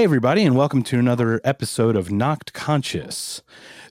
[0.00, 3.42] Hey, everybody, and welcome to another episode of Knocked Conscious.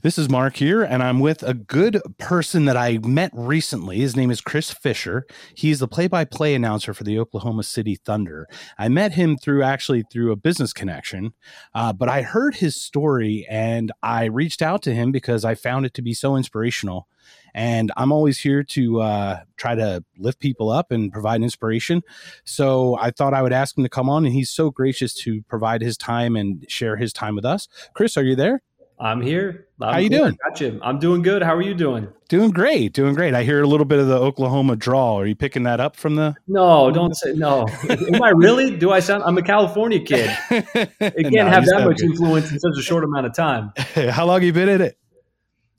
[0.01, 3.97] This is Mark here, and I'm with a good person that I met recently.
[3.97, 5.25] His name is Chris Fisher.
[5.53, 8.47] He's the play by play announcer for the Oklahoma City Thunder.
[8.77, 11.33] I met him through actually through a business connection,
[11.75, 15.85] uh, but I heard his story and I reached out to him because I found
[15.85, 17.09] it to be so inspirational
[17.53, 22.03] and I'm always here to uh, try to lift people up and provide inspiration.
[22.45, 25.41] So I thought I would ask him to come on, and he's so gracious to
[25.43, 27.67] provide his time and share his time with us.
[27.93, 28.61] Chris, are you there?
[28.99, 29.67] I'm here.
[29.81, 30.37] I'm How you doing?
[30.43, 30.77] Gotcha.
[30.81, 31.41] I'm doing good.
[31.41, 32.09] How are you doing?
[32.27, 32.91] Doing great.
[32.93, 33.33] Doing great.
[33.33, 35.19] I hear a little bit of the Oklahoma drawl.
[35.19, 36.35] Are you picking that up from the?
[36.47, 37.65] No, don't say no.
[37.89, 38.75] Am I really?
[38.75, 39.23] Do I sound?
[39.23, 40.29] I'm a California kid.
[40.51, 42.11] It can't no, have that much good.
[42.11, 43.71] influence in such a short amount of time.
[44.09, 44.97] How long you been in it?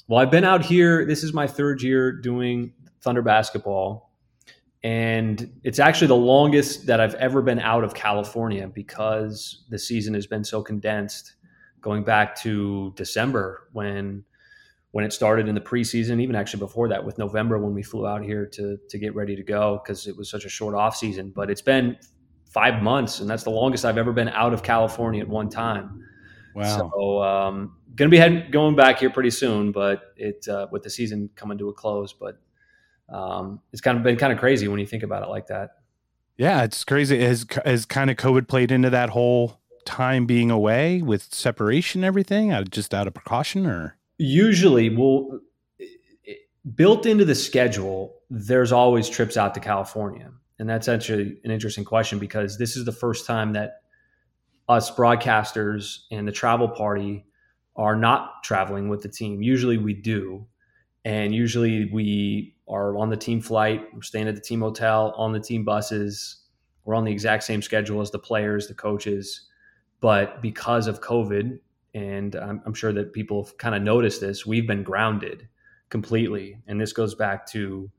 [0.08, 1.04] Well, I've been out here.
[1.04, 4.10] This is my third year doing Thunder basketball.
[4.82, 10.14] And it's actually the longest that I've ever been out of California because the season
[10.14, 11.34] has been so condensed,
[11.80, 14.24] going back to December when
[14.92, 18.06] when it started in the preseason, even actually before that with November when we flew
[18.06, 20.96] out here to to get ready to go because it was such a short off
[20.96, 21.32] season.
[21.34, 21.96] But it's been
[22.44, 26.04] five months, and that's the longest I've ever been out of California at one time.
[26.54, 26.90] Wow.
[26.92, 30.90] So um, going to be going back here pretty soon, but it uh, with the
[30.90, 32.12] season coming to a close.
[32.12, 32.40] But
[33.08, 35.70] um, it's kind of been kind of crazy when you think about it like that.
[36.36, 37.20] Yeah, it's crazy.
[37.22, 42.50] Has has kind of COVID played into that whole time being away with separation, everything,
[42.50, 45.40] out just out of precaution, or usually, well,
[46.74, 51.84] built into the schedule, there's always trips out to California, and that's actually an interesting
[51.84, 53.82] question because this is the first time that
[54.68, 57.24] us broadcasters and the travel party
[57.76, 59.42] are not traveling with the team.
[59.42, 60.46] Usually we do.
[61.04, 65.32] And usually we are on the team flight, we're staying at the team hotel, on
[65.32, 66.42] the team buses.
[66.84, 69.48] We're on the exact same schedule as the players, the coaches.
[70.00, 71.58] But because of COVID,
[71.94, 75.48] and I'm, I'm sure that people have kind of noticed this, we've been grounded
[75.90, 76.58] completely.
[76.66, 77.90] And this goes back to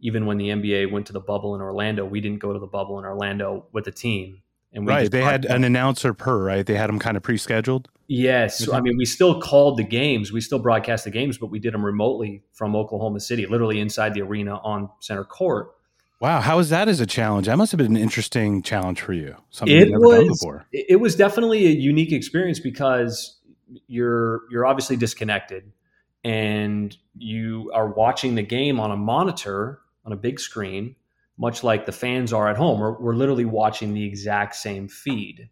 [0.00, 2.66] even when the NBA went to the bubble in Orlando, we didn't go to the
[2.66, 4.42] bubble in Orlando with the team.
[4.72, 6.66] And right, they had an announcer per right.
[6.66, 7.88] They had them kind of pre-scheduled.
[8.08, 11.46] Yes, so, I mean we still called the games, we still broadcast the games, but
[11.46, 15.75] we did them remotely from Oklahoma City, literally inside the arena on center court.
[16.20, 17.46] Wow, how was that as a challenge?
[17.46, 19.36] That must have been an interesting challenge for you.
[19.50, 20.46] Something it was.
[20.72, 23.38] It was definitely a unique experience because
[23.86, 25.72] you're you're obviously disconnected,
[26.24, 30.96] and you are watching the game on a monitor on a big screen
[31.38, 32.80] much like the fans are at home.
[32.80, 35.48] We're, we're literally watching the exact same feed.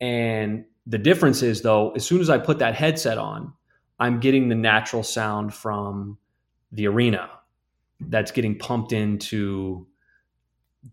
[0.00, 3.52] And the difference is, though, as soon as I put that headset on,
[3.98, 6.18] I'm getting the natural sound from
[6.72, 7.28] the arena
[8.08, 9.86] that's getting pumped into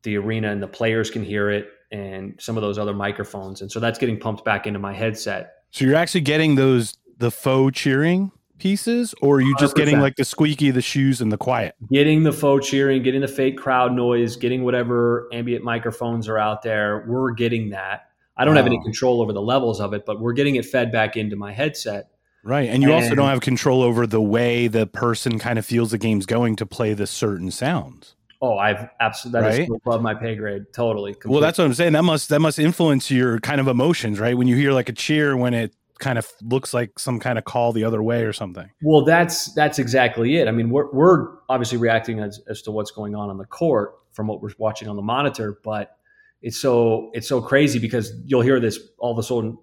[0.04, 3.62] the arena, and the players can hear it, and some of those other microphones.
[3.62, 5.54] And so that's getting pumped back into my headset.
[5.72, 9.78] So you're actually getting those the faux cheering pieces, or are you just 100%.
[9.78, 11.76] getting like the squeaky, the shoes, and the quiet?
[11.92, 16.62] Getting the faux cheering, getting the fake crowd noise, getting whatever ambient microphones are out
[16.62, 17.06] there.
[17.08, 18.10] We're getting that.
[18.36, 18.60] I don't wow.
[18.60, 21.36] have any control over the levels of it, but we're getting it fed back into
[21.36, 22.10] my headset.
[22.48, 22.70] Right.
[22.70, 25.92] And you and, also don't have control over the way the person kind of feels
[25.92, 28.16] the game's going to play the certain sounds.
[28.42, 29.62] Oh, I've absolutely that right?
[29.64, 30.64] is above my pay grade.
[30.72, 31.12] Totally.
[31.12, 31.34] Completely.
[31.34, 31.92] Well, that's what I'm saying.
[31.92, 34.38] That must that must influence your kind of emotions, right?
[34.38, 37.44] When you hear like a cheer when it kind of looks like some kind of
[37.44, 38.70] call the other way or something.
[38.82, 40.48] Well, that's that's exactly it.
[40.48, 43.96] I mean, we're we're obviously reacting as, as to what's going on on the court
[44.14, 45.98] from what we're watching on the monitor, but
[46.42, 49.58] it's so it's so crazy because you'll hear this all of a sudden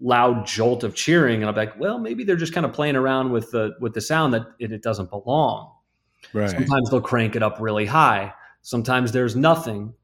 [0.00, 3.30] loud jolt of cheering, and I'm like, well, maybe they're just kind of playing around
[3.32, 5.72] with the with the sound that it, it doesn't belong.
[6.32, 6.50] Right.
[6.50, 8.32] Sometimes they'll crank it up really high.
[8.62, 9.94] Sometimes there's nothing,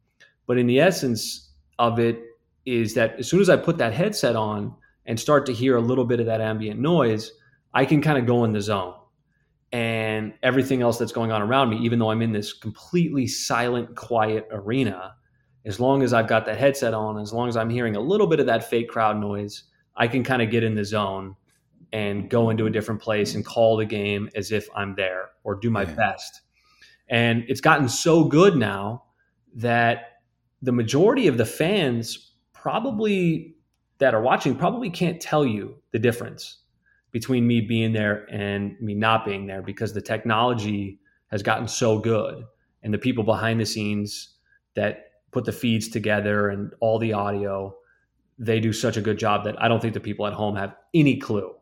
[0.46, 2.20] but in the essence of it
[2.64, 4.74] is that as soon as I put that headset on
[5.06, 7.32] and start to hear a little bit of that ambient noise,
[7.74, 8.94] I can kind of go in the zone.
[9.72, 13.96] And everything else that's going on around me, even though I'm in this completely silent,
[13.96, 15.14] quiet arena,
[15.64, 18.26] as long as I've got that headset on, as long as I'm hearing a little
[18.26, 19.64] bit of that fake crowd noise,
[19.96, 21.36] I can kind of get in the zone
[21.92, 25.54] and go into a different place and call the game as if I'm there or
[25.54, 25.94] do my yeah.
[25.94, 26.40] best.
[27.08, 29.04] And it's gotten so good now
[29.54, 30.22] that
[30.62, 33.56] the majority of the fans probably
[33.98, 36.58] that are watching probably can't tell you the difference
[37.10, 40.98] between me being there and me not being there because the technology
[41.30, 42.44] has gotten so good
[42.82, 44.36] and the people behind the scenes
[44.74, 47.74] that put the feeds together and all the audio
[48.38, 50.74] they do such a good job that I don't think the people at home have
[50.94, 51.54] any clue.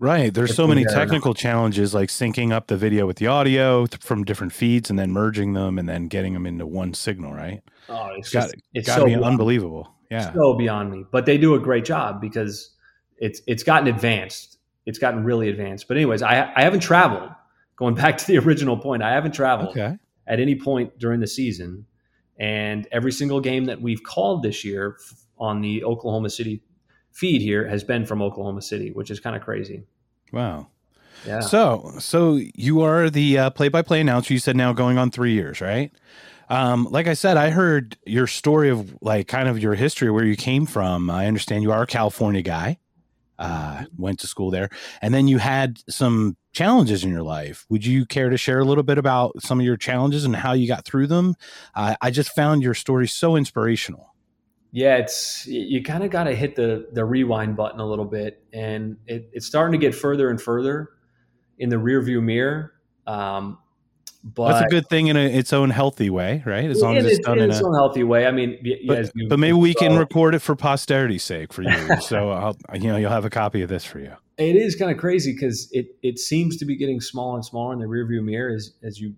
[0.00, 0.32] Right.
[0.32, 4.52] There's so many technical challenges like syncing up the video with the audio from different
[4.52, 7.62] feeds and then merging them and then getting them into one signal, right?
[7.88, 9.92] Oh, it's got, just, it's got to so be beyond, unbelievable.
[10.08, 10.32] Yeah.
[10.32, 11.04] So beyond me.
[11.10, 12.70] But they do a great job because
[13.18, 14.58] it's it's gotten advanced.
[14.86, 15.88] It's gotten really advanced.
[15.88, 17.30] But anyways, I I haven't traveled.
[17.74, 19.96] Going back to the original point, I haven't traveled okay.
[20.28, 21.86] at any point during the season.
[22.38, 24.96] And every single game that we've called this year
[25.40, 26.62] on the Oklahoma City
[27.10, 29.84] feed here has been from Oklahoma City, which is kind of crazy.
[30.32, 30.68] Wow.
[31.26, 31.40] Yeah.
[31.40, 34.32] So, so you are the uh, play-by-play announcer.
[34.32, 35.90] You said now going on three years, right?
[36.48, 40.24] Um, like I said, I heard your story of like kind of your history, where
[40.24, 41.10] you came from.
[41.10, 42.78] I understand you are a California guy.
[43.40, 44.68] Uh, went to school there,
[45.00, 47.66] and then you had some challenges in your life.
[47.68, 50.54] Would you care to share a little bit about some of your challenges and how
[50.54, 51.36] you got through them?
[51.72, 54.12] Uh, I just found your story so inspirational
[54.70, 58.42] yeah, it's you kind of got to hit the the rewind button a little bit,
[58.52, 60.90] and it, it's starting to get further and further
[61.58, 62.74] in the rearview mirror.
[63.06, 63.58] Um,
[64.22, 66.68] but that's a good thing in a, its own healthy way, right?
[66.68, 68.26] As long as it's done in, in its a, own healthy way.
[68.26, 72.00] I mean, but, but maybe we can record it for posterity's sake for you.
[72.00, 74.12] so I'll, you know, you'll have a copy of this for you.
[74.36, 77.72] It is kind of crazy because it it seems to be getting smaller and smaller
[77.72, 79.14] in the rearview mirror as as you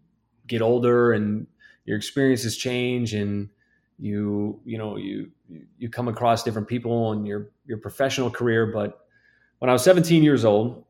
[0.47, 1.47] get older and
[1.87, 3.49] your experiences change and
[3.99, 5.31] you you know you
[5.79, 9.06] you come across different people in your your professional career but
[9.58, 10.85] when i was 17 years old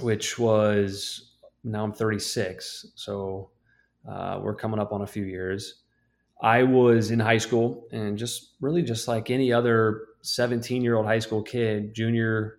[0.00, 3.50] which was now i'm 36 so
[4.08, 5.82] uh, we're coming up on a few years
[6.42, 11.06] i was in high school and just really just like any other 17 year old
[11.06, 12.58] high school kid junior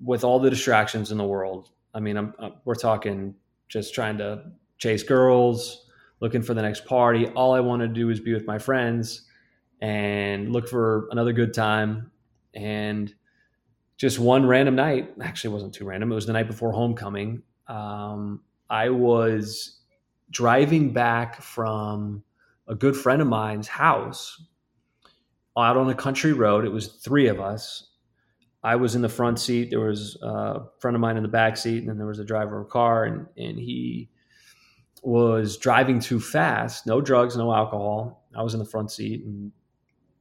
[0.00, 3.34] with all the distractions in the world i mean I'm, I'm, we're talking
[3.68, 4.44] just trying to
[4.78, 5.84] chase girls
[6.20, 7.26] looking for the next party.
[7.28, 9.27] All I wanted to do is be with my friends
[9.80, 12.10] and look for another good time.
[12.54, 13.14] And
[13.96, 16.12] just one random night, actually, wasn't too random.
[16.12, 17.42] It was the night before homecoming.
[17.66, 19.80] Um, I was
[20.30, 22.22] driving back from
[22.66, 24.42] a good friend of mine's house
[25.56, 26.64] out on a country road.
[26.64, 27.90] It was three of us.
[28.62, 29.70] I was in the front seat.
[29.70, 32.24] There was a friend of mine in the back seat, and then there was a
[32.24, 34.10] driver of a car, and and he
[35.02, 38.26] was driving too fast, no drugs, no alcohol.
[38.36, 39.52] I was in the front seat and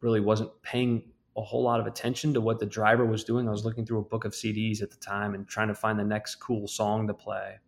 [0.02, 1.04] really wasn't paying
[1.38, 3.48] a whole lot of attention to what the driver was doing.
[3.48, 6.00] I was looking through a book of CDs at the time and trying to find
[6.00, 7.60] the next cool song to play.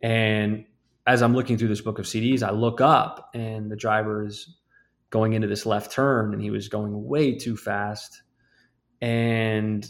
[0.00, 0.64] And
[1.06, 4.58] as I'm looking through this book of CDs, I look up and the driver is
[5.10, 8.22] going into this left turn and he was going way too fast.
[9.00, 9.86] And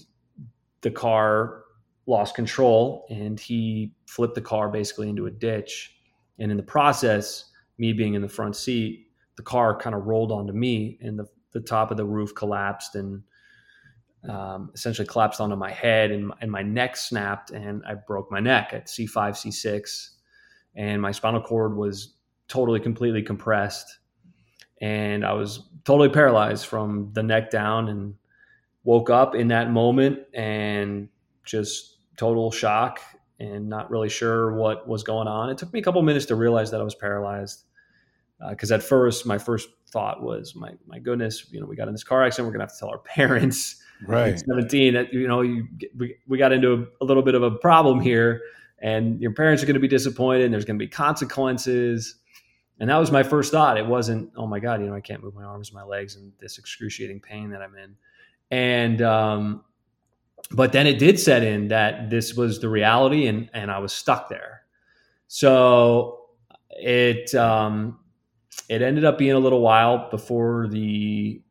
[0.81, 1.63] the car
[2.07, 5.95] lost control and he flipped the car basically into a ditch.
[6.39, 9.06] And in the process, me being in the front seat,
[9.37, 12.95] the car kind of rolled onto me and the, the top of the roof collapsed
[12.95, 13.23] and
[14.29, 18.41] um, essentially collapsed onto my head and, and my neck snapped and I broke my
[18.41, 20.11] neck at C5, C6.
[20.75, 22.15] And my spinal cord was
[22.49, 23.99] totally, completely compressed.
[24.81, 28.15] And I was totally paralyzed from the neck down and
[28.85, 31.09] woke up in that moment and
[31.45, 33.01] just total shock
[33.39, 35.51] and not really sure what was going on.
[35.51, 37.65] It took me a couple minutes to realize that I was paralyzed.
[38.51, 41.89] Because uh, at first, my first thought was, "My my goodness, you know, we got
[41.89, 42.47] in this car accident.
[42.47, 44.95] We're gonna have to tell our parents." Right, seventeen.
[44.95, 45.67] That you know, you
[45.97, 48.43] we we got into a, a little bit of a problem here,
[48.81, 50.45] and your parents are going to be disappointed.
[50.45, 52.17] And there's going to be consequences.
[52.79, 53.79] And that was my first thought.
[53.79, 56.33] It wasn't, "Oh my God, you know, I can't move my arms, my legs, and
[56.39, 57.97] this excruciating pain that I'm in."
[58.51, 59.65] And um,
[60.51, 63.93] but then it did set in that this was the reality and and I was
[63.93, 64.63] stuck there.
[65.29, 66.27] So
[66.71, 67.99] it um,
[68.69, 71.43] it ended up being a little while before the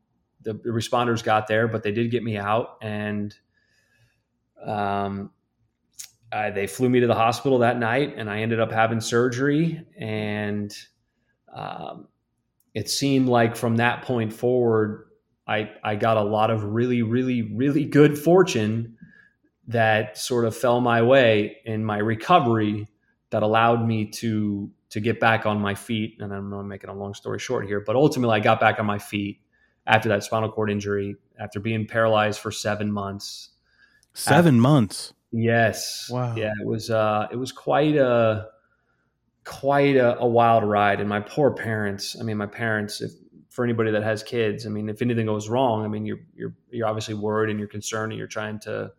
[0.41, 3.35] the, the responders got there, but they did get me out and
[4.63, 5.31] um,
[6.31, 9.83] I, they flew me to the hospital that night and I ended up having surgery
[9.97, 10.75] and
[11.53, 12.07] um,
[12.75, 15.05] it seemed like from that point forward
[15.47, 18.97] I, I got a lot of really, really, really good fortune
[19.67, 22.87] that sort of fell my way in my recovery
[23.29, 26.17] that allowed me to to get back on my feet.
[26.19, 28.85] And I'm not making a long story short here, but ultimately I got back on
[28.85, 29.41] my feet
[29.87, 33.49] after that spinal cord injury, after being paralyzed for seven months.
[34.13, 35.13] Seven after, months.
[35.31, 36.09] Yes.
[36.09, 36.35] Wow.
[36.35, 38.47] Yeah, it was uh it was quite a
[39.43, 40.99] quite a, a wild ride.
[40.99, 43.11] And my poor parents, I mean my parents, if
[43.55, 44.65] for anybody that has kids.
[44.65, 47.69] I mean, if anything goes wrong, I mean, you're you're you're obviously worried and you're
[47.69, 48.91] concerned and you're trying to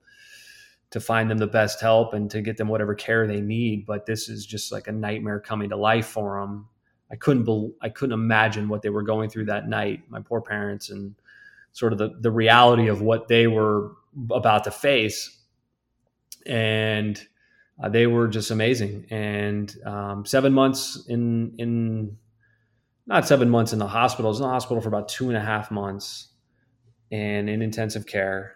[0.91, 3.87] to find them the best help and to get them whatever care they need.
[3.87, 6.69] But this is just like a nightmare coming to life for them.
[7.11, 10.03] I couldn't be, I couldn't imagine what they were going through that night.
[10.11, 11.15] My poor parents and
[11.73, 13.93] sort of the the reality of what they were
[14.31, 15.39] about to face.
[16.47, 17.21] and
[17.83, 19.07] uh, they were just amazing.
[19.11, 22.17] And um, seven months in in
[23.07, 24.29] not seven months in the hospital.
[24.29, 26.29] I was in the hospital for about two and a half months,
[27.13, 28.56] and in intensive care.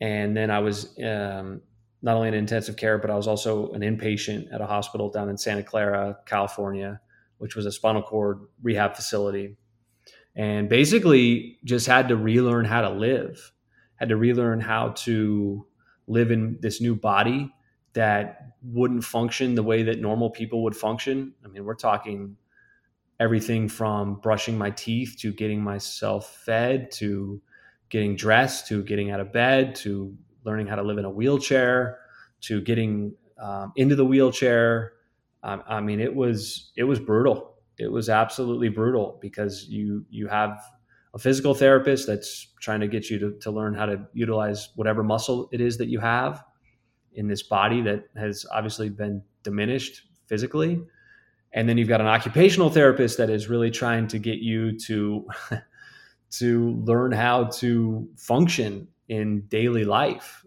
[0.00, 1.62] And then I was um,
[2.02, 5.28] not only in intensive care, but I was also an inpatient at a hospital down
[5.28, 7.00] in Santa Clara, California,
[7.38, 9.56] which was a spinal cord rehab facility.
[10.34, 13.52] And basically, just had to relearn how to live,
[13.96, 15.66] had to relearn how to
[16.06, 17.52] live in this new body
[17.94, 21.32] that wouldn't function the way that normal people would function.
[21.42, 22.36] I mean, we're talking
[23.18, 27.40] everything from brushing my teeth to getting myself fed to
[27.88, 31.98] getting dressed to getting out of bed to learning how to live in a wheelchair
[32.40, 34.92] to getting um, into the wheelchair.
[35.42, 37.54] Um, I mean, it was it was brutal.
[37.78, 40.62] It was absolutely brutal because you you have
[41.14, 45.02] a physical therapist that's trying to get you to, to learn how to utilize whatever
[45.02, 46.44] muscle it is that you have
[47.14, 50.82] in this body that has obviously been diminished physically
[51.56, 55.26] and then you've got an occupational therapist that is really trying to get you to
[56.30, 60.44] to learn how to function in daily life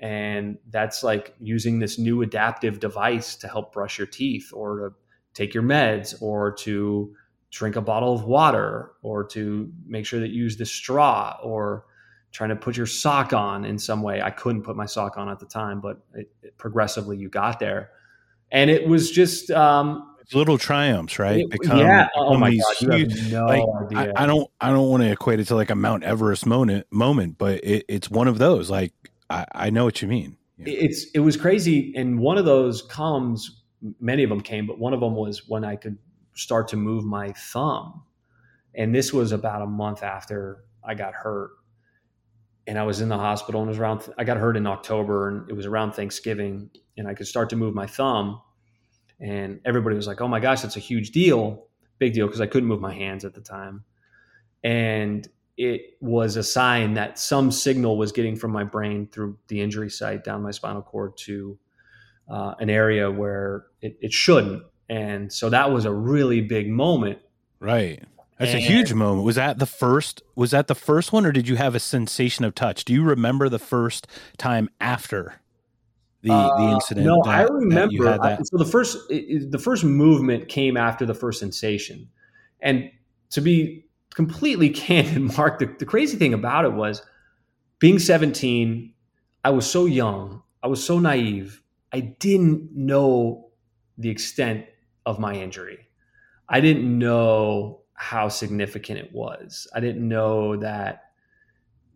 [0.00, 4.94] and that's like using this new adaptive device to help brush your teeth or to
[5.34, 7.14] take your meds or to
[7.50, 11.84] drink a bottle of water or to make sure that you use the straw or
[12.30, 14.22] trying to put your sock on in some way.
[14.22, 17.58] I couldn't put my sock on at the time, but it, it, progressively you got
[17.58, 17.90] there.
[18.52, 21.44] And it was just um, little triumphs, right?
[21.48, 22.08] Become, yeah.
[22.16, 24.12] Oh my god, no like, idea.
[24.16, 24.50] I, I, don't.
[24.60, 27.84] I don't want to equate it to like a Mount Everest moment, moment, but it,
[27.88, 28.70] it's one of those.
[28.70, 28.92] Like
[29.30, 30.36] I, I know what you mean.
[30.58, 30.66] Yeah.
[30.68, 33.62] It's it was crazy, and one of those comes.
[34.00, 35.98] Many of them came, but one of them was when I could
[36.34, 38.02] start to move my thumb,
[38.74, 41.52] and this was about a month after I got hurt
[42.68, 45.28] and I was in the hospital and it was around, I got hurt in October
[45.28, 48.42] and it was around Thanksgiving and I could start to move my thumb.
[49.20, 51.66] And everybody was like, oh my gosh, that's a huge deal.
[51.98, 53.84] Big deal because I couldn't move my hands at the time.
[54.62, 59.60] And it was a sign that some signal was getting from my brain through the
[59.60, 61.58] injury site down my spinal cord to
[62.30, 64.62] uh, an area where it, it shouldn't.
[64.88, 67.18] And so that was a really big moment.
[67.58, 68.04] Right.
[68.38, 69.24] That's and, a huge moment.
[69.24, 70.22] Was that the first?
[70.36, 72.84] Was that the first one, or did you have a sensation of touch?
[72.84, 74.06] Do you remember the first
[74.36, 75.40] time after
[76.22, 77.06] the uh, the incident?
[77.06, 78.18] No, that, I remember.
[78.20, 82.08] I, so the first it, the first movement came after the first sensation,
[82.60, 82.90] and
[83.30, 87.02] to be completely candid, Mark, the, the crazy thing about it was
[87.78, 88.92] being 17.
[89.44, 90.42] I was so young.
[90.62, 91.62] I was so naive.
[91.92, 93.50] I didn't know
[93.96, 94.66] the extent
[95.06, 95.78] of my injury.
[96.48, 99.66] I didn't know how significant it was.
[99.74, 101.12] I didn't know that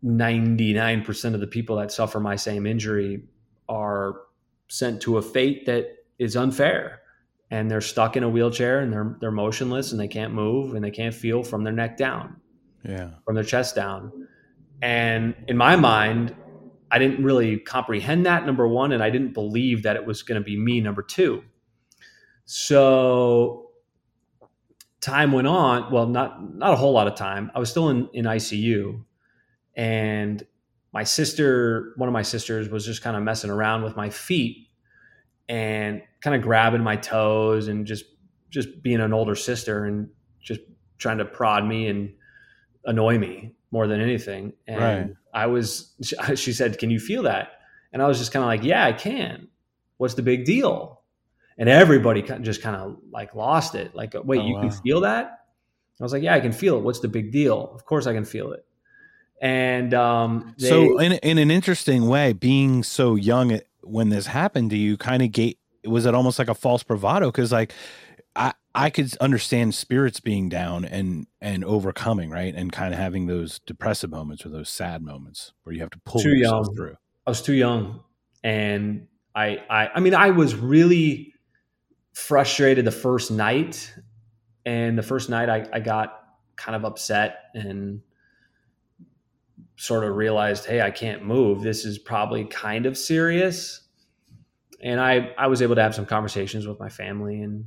[0.04, 3.22] 99% of the people that suffer my same injury
[3.68, 4.22] are
[4.68, 7.00] sent to a fate that is unfair
[7.50, 10.84] and they're stuck in a wheelchair and they're they're motionless and they can't move and
[10.84, 12.36] they can't feel from their neck down.
[12.84, 13.10] Yeah.
[13.24, 14.28] From their chest down.
[14.80, 16.34] And in my mind,
[16.90, 20.40] I didn't really comprehend that number 1 and I didn't believe that it was going
[20.40, 21.42] to be me number 2.
[22.44, 23.70] So
[25.02, 27.50] time went on, well, not not a whole lot of time.
[27.54, 29.04] I was still in in ICU,
[29.76, 30.42] and
[30.92, 34.68] my sister, one of my sisters, was just kind of messing around with my feet
[35.48, 38.04] and kind of grabbing my toes and just
[38.50, 40.08] just being an older sister and
[40.40, 40.60] just
[40.98, 42.12] trying to prod me and
[42.84, 44.52] annoy me more than anything.
[44.66, 45.16] And right.
[45.32, 45.94] I was,
[46.34, 47.60] she said, "Can you feel that?"
[47.92, 49.48] And I was just kind of like, "Yeah, I can."
[49.96, 51.02] What's the big deal?
[51.58, 53.94] and everybody just kind of like lost it.
[53.94, 54.62] Like, wait, oh, you wow.
[54.62, 55.44] can feel that?
[56.00, 56.82] I was like, yeah, I can feel it.
[56.82, 57.70] What's the big deal?
[57.74, 58.66] Of course, I can feel it.
[59.42, 64.70] And um, they, so, in in an interesting way, being so young when this happened
[64.70, 67.26] to you, kind of gate was it almost like a false bravado?
[67.26, 67.72] Because like
[68.36, 73.26] I I could understand spirits being down and and overcoming right, and kind of having
[73.26, 76.76] those depressive moments or those sad moments where you have to pull too yourself young.
[76.76, 76.96] through.
[77.26, 78.00] I was too young,
[78.44, 81.34] and I I I mean I was really
[82.12, 83.92] frustrated the first night.
[84.64, 86.22] And the first night I, I got
[86.54, 88.00] kind of upset and
[89.82, 91.60] sort of realized, hey, I can't move.
[91.60, 93.80] This is probably kind of serious.
[94.80, 97.64] And I, I was able to have some conversations with my family and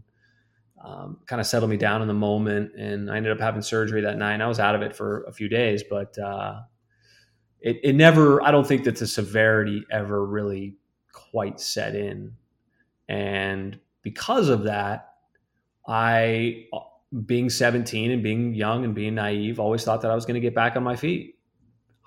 [0.81, 2.73] um, kind of settle me down in the moment.
[2.77, 4.39] And I ended up having surgery that night.
[4.39, 6.61] I was out of it for a few days, but uh,
[7.59, 10.77] it, it never, I don't think that the severity ever really
[11.11, 12.31] quite set in.
[13.09, 15.15] And because of that,
[15.85, 16.67] I,
[17.25, 20.39] being 17 and being young and being naive, always thought that I was going to
[20.39, 21.35] get back on my feet.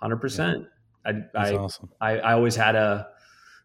[0.02, 0.67] 100%.
[1.05, 1.88] I, I, awesome.
[2.00, 3.09] I, I always had a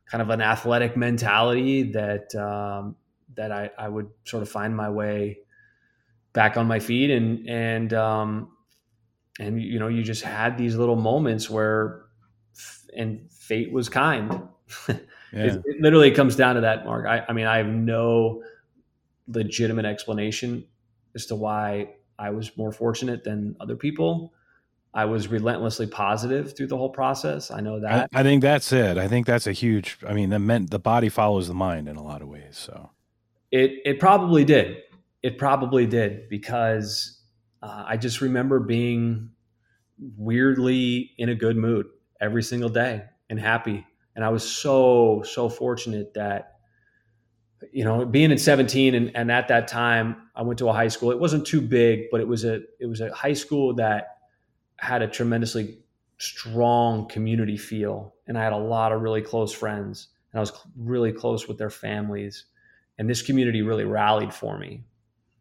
[0.10, 2.96] kind of an athletic mentality that um,
[3.36, 5.40] that I, I would sort of find my way
[6.34, 8.52] back on my feet and and um,
[9.40, 12.06] and you know you just had these little moments where
[12.96, 14.48] and fate was kind.
[15.36, 15.46] Yeah.
[15.46, 17.08] it, it, literally comes down to that, Mark.
[17.08, 18.44] I, I mean, I have no
[19.28, 20.63] legitimate explanation
[21.16, 24.32] as to why I was more fortunate than other people.
[24.94, 27.50] I was relentlessly positive through the whole process.
[27.50, 28.10] I know that.
[28.14, 28.98] I, I, think that's it.
[28.98, 29.98] I think that's a huge.
[30.08, 32.58] I mean, the meant the body follows the mind in a lot of ways.
[32.58, 32.92] So
[33.52, 34.78] it it probably did.
[35.24, 37.22] It probably did because
[37.64, 39.32] uh, I just remember being
[40.18, 41.88] weirdly in a good mood
[42.22, 43.86] every single day and happy.
[44.16, 46.58] And I was so so fortunate that
[47.72, 50.90] you know being in 17 and, and at that time I went to a high
[50.90, 51.10] school.
[51.10, 54.12] It wasn't too big, but it was a it was a high school that
[54.84, 55.78] had a tremendously
[56.18, 60.52] strong community feel and i had a lot of really close friends and i was
[60.78, 62.46] really close with their families
[62.98, 64.84] and this community really rallied for me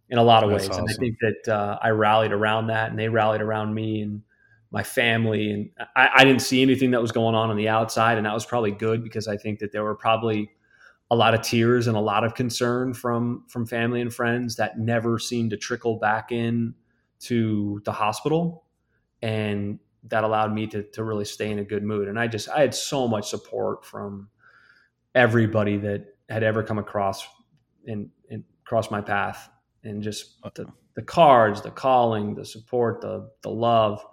[0.08, 0.84] in a lot of That's ways awesome.
[0.84, 4.22] and i think that uh, i rallied around that and they rallied around me and
[4.70, 8.16] my family and I, I, didn't see anything that was going on on the outside
[8.16, 10.50] and that was probably good because i think that there were probably
[11.10, 14.78] a lot of tears and a lot of concern from from family and friends that
[14.78, 16.74] never seemed to trickle back in
[17.20, 18.61] to the hospital
[19.22, 22.08] and that allowed me to to really stay in a good mood.
[22.08, 24.28] And I just I had so much support from
[25.14, 27.26] everybody that had ever come across
[27.86, 29.48] and, and crossed my path,
[29.84, 34.04] and just the, the cards, the calling, the support, the the love,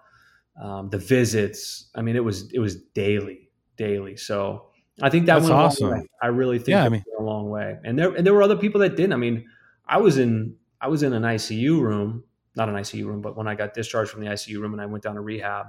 [0.61, 1.89] um, the visits.
[1.95, 4.15] I mean, it was it was daily, daily.
[4.15, 4.69] So
[5.01, 6.07] I think that That's went awesome.
[6.21, 7.77] I really think yeah, I mean, a long way.
[7.83, 9.13] And there and there were other people that didn't.
[9.13, 9.45] I mean,
[9.87, 12.23] I was in I was in an ICU room
[12.59, 14.85] not an ICU room, but when I got discharged from the ICU room and I
[14.85, 15.65] went down to rehab,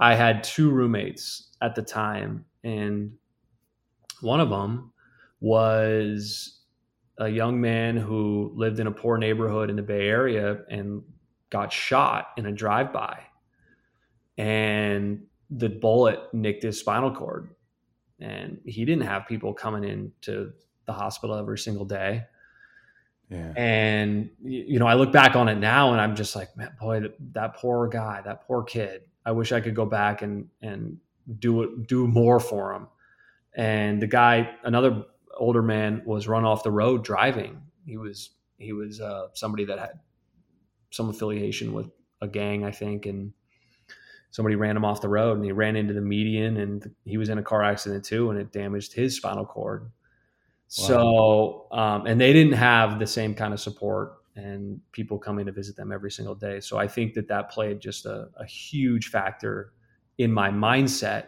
[0.00, 3.12] I had two roommates at the time, and
[4.20, 4.92] one of them
[5.40, 6.60] was
[7.18, 11.02] a young man who lived in a poor neighborhood in the Bay Area and
[11.50, 13.20] got shot in a drive-by,
[14.36, 17.50] and the bullet nicked his spinal cord,
[18.20, 20.52] and he didn't have people coming into
[20.86, 22.24] the hospital every single day
[23.30, 23.52] yeah.
[23.56, 27.00] And you know, I look back on it now, and I'm just like, man, boy,
[27.00, 29.02] that, that poor guy, that poor kid.
[29.24, 30.98] I wish I could go back and and
[31.38, 32.86] do it, do more for him.
[33.56, 35.04] And the guy, another
[35.36, 37.62] older man, was run off the road driving.
[37.84, 39.98] He was he was uh, somebody that had
[40.90, 43.32] some affiliation with a gang, I think, and
[44.30, 47.28] somebody ran him off the road, and he ran into the median, and he was
[47.28, 49.90] in a car accident too, and it damaged his spinal cord.
[50.68, 55.52] So, um, and they didn't have the same kind of support and people coming to
[55.52, 56.60] visit them every single day.
[56.60, 59.72] So I think that that played just a, a huge factor
[60.18, 61.26] in my mindset,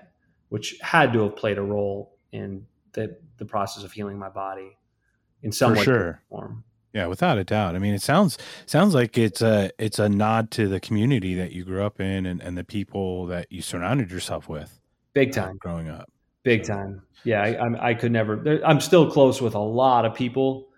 [0.49, 4.77] which had to have played a role in the, the process of healing my body
[5.43, 6.23] in some For way sure.
[6.29, 6.65] form.
[6.93, 7.77] Yeah, without a doubt.
[7.77, 11.53] I mean, it sounds sounds like it's a it's a nod to the community that
[11.53, 14.81] you grew up in and, and the people that you surrounded yourself with.
[15.13, 15.51] Big time.
[15.51, 16.11] Uh, growing up.
[16.49, 17.03] Big time.
[17.25, 18.63] Yeah, I, I'm, I could never.
[18.65, 20.69] I'm still close with a lot of people.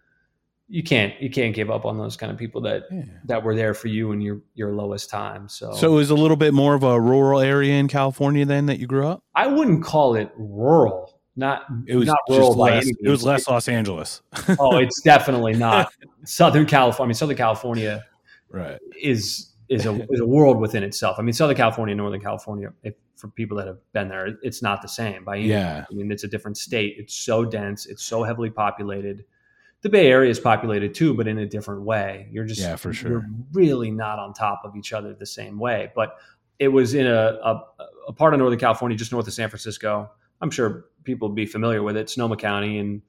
[0.68, 3.02] You can't you can't give up on those kind of people that yeah.
[3.26, 5.48] that were there for you in your your lowest time.
[5.48, 8.66] So so it was a little bit more of a rural area in California then
[8.66, 9.22] that you grew up.
[9.34, 11.20] I wouldn't call it rural.
[11.36, 14.22] Not it was not rural less, It was less Los Angeles.
[14.58, 15.92] oh, it's definitely not
[16.24, 17.04] Southern California.
[17.04, 18.04] I mean, Southern California,
[18.50, 21.16] right, is is a is a world within itself.
[21.18, 22.72] I mean, Southern California, Northern California.
[22.82, 25.84] If for people that have been there, it's not the same by any yeah.
[25.90, 26.96] I mean, it's a different state.
[26.98, 27.86] It's so dense.
[27.86, 29.24] It's so heavily populated.
[29.82, 32.28] The Bay Area is populated too, but in a different way.
[32.30, 33.10] You're just yeah, for sure.
[33.10, 35.92] You're really not on top of each other the same way.
[35.94, 36.16] But
[36.58, 37.64] it was in a, a,
[38.08, 40.10] a part of Northern California, just north of San Francisco.
[40.40, 42.10] I'm sure people would be familiar with it.
[42.10, 43.02] Sonoma County and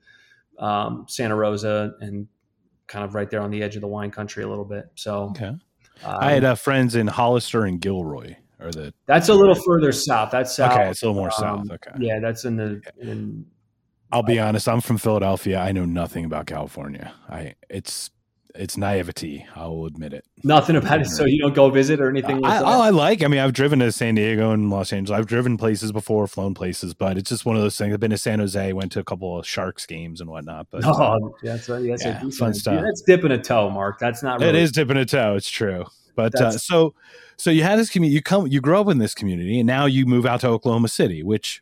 [0.59, 2.27] um, Santa Rosa, and
[2.87, 4.85] kind of right there on the edge of the wine country a little bit.
[4.95, 5.53] So, okay.
[6.03, 9.91] Um, I had uh, friends in Hollister and Gilroy or the that's a little further
[9.91, 10.31] south.
[10.31, 10.73] That's south.
[10.73, 11.71] Okay, it's a little more um, south.
[11.71, 11.91] Okay.
[11.99, 13.45] Yeah, that's in the in
[14.11, 15.59] I'll be honest, I'm from Philadelphia.
[15.59, 17.13] I know nothing about California.
[17.29, 18.11] I it's
[18.55, 19.45] it's naivety.
[19.55, 20.25] I will admit it.
[20.43, 21.07] Nothing about it.
[21.07, 22.39] So you don't go visit or anything.
[22.39, 23.23] Like I, oh, I like.
[23.23, 25.17] I mean, I've driven to San Diego and Los Angeles.
[25.17, 27.93] I've driven places before, flown places, but it's just one of those things.
[27.93, 30.67] I've been to San Jose, went to a couple of Sharks games and whatnot.
[30.69, 31.85] But oh, that's right.
[31.87, 32.75] That's yeah, fun stuff.
[32.75, 33.99] Yeah, that's dipping a toe, Mark.
[33.99, 34.39] That's not.
[34.39, 35.35] Really- it is dipping a toe.
[35.35, 35.85] It's true.
[36.15, 36.93] But uh, so
[37.37, 38.15] so you had this community.
[38.15, 40.89] You come, you grow up in this community, and now you move out to Oklahoma
[40.89, 41.23] City.
[41.23, 41.61] Which,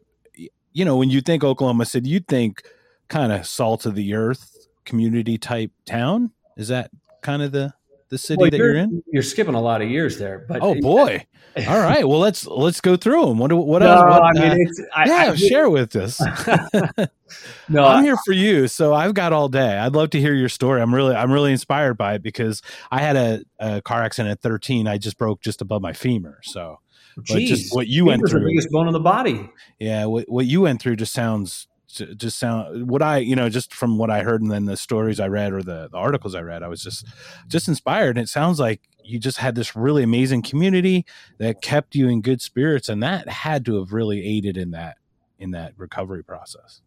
[0.74, 2.64] you know, when you think Oklahoma City, you think
[3.08, 6.32] kind of salt of the earth community type town.
[6.60, 6.92] Is that
[7.22, 7.74] kind of the
[8.10, 9.04] the city well, that you're, you're, in?
[9.08, 11.26] You're skipping a lot of years there, but oh boy.
[11.68, 12.08] All right.
[12.08, 13.38] Well, let's let's go through them.
[13.38, 14.04] What what no, else?
[14.04, 16.22] What, I mean, uh, it's, I, yeah, I, share with us.
[17.70, 19.78] no, I'm here for you, so I've got all day.
[19.78, 20.82] I'd love to hear your story.
[20.82, 24.42] I'm really I'm really inspired by it because I had a, a car accident at
[24.42, 24.86] 13.
[24.86, 26.40] I just broke just above my femur.
[26.44, 26.80] So,
[27.22, 29.50] Jeez, just what you went through, the biggest bone in the body.
[29.80, 33.74] Yeah, what what you went through just sounds just sound what I you know just
[33.74, 36.42] from what I heard and then the stories I read or the, the articles I
[36.42, 37.06] read I was just
[37.48, 41.06] just inspired and it sounds like you just had this really amazing community
[41.40, 44.98] that kept you in good spirits and that had to have really aided in that
[45.40, 46.82] in that recovery process.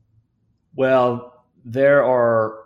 [0.75, 2.65] Well, there are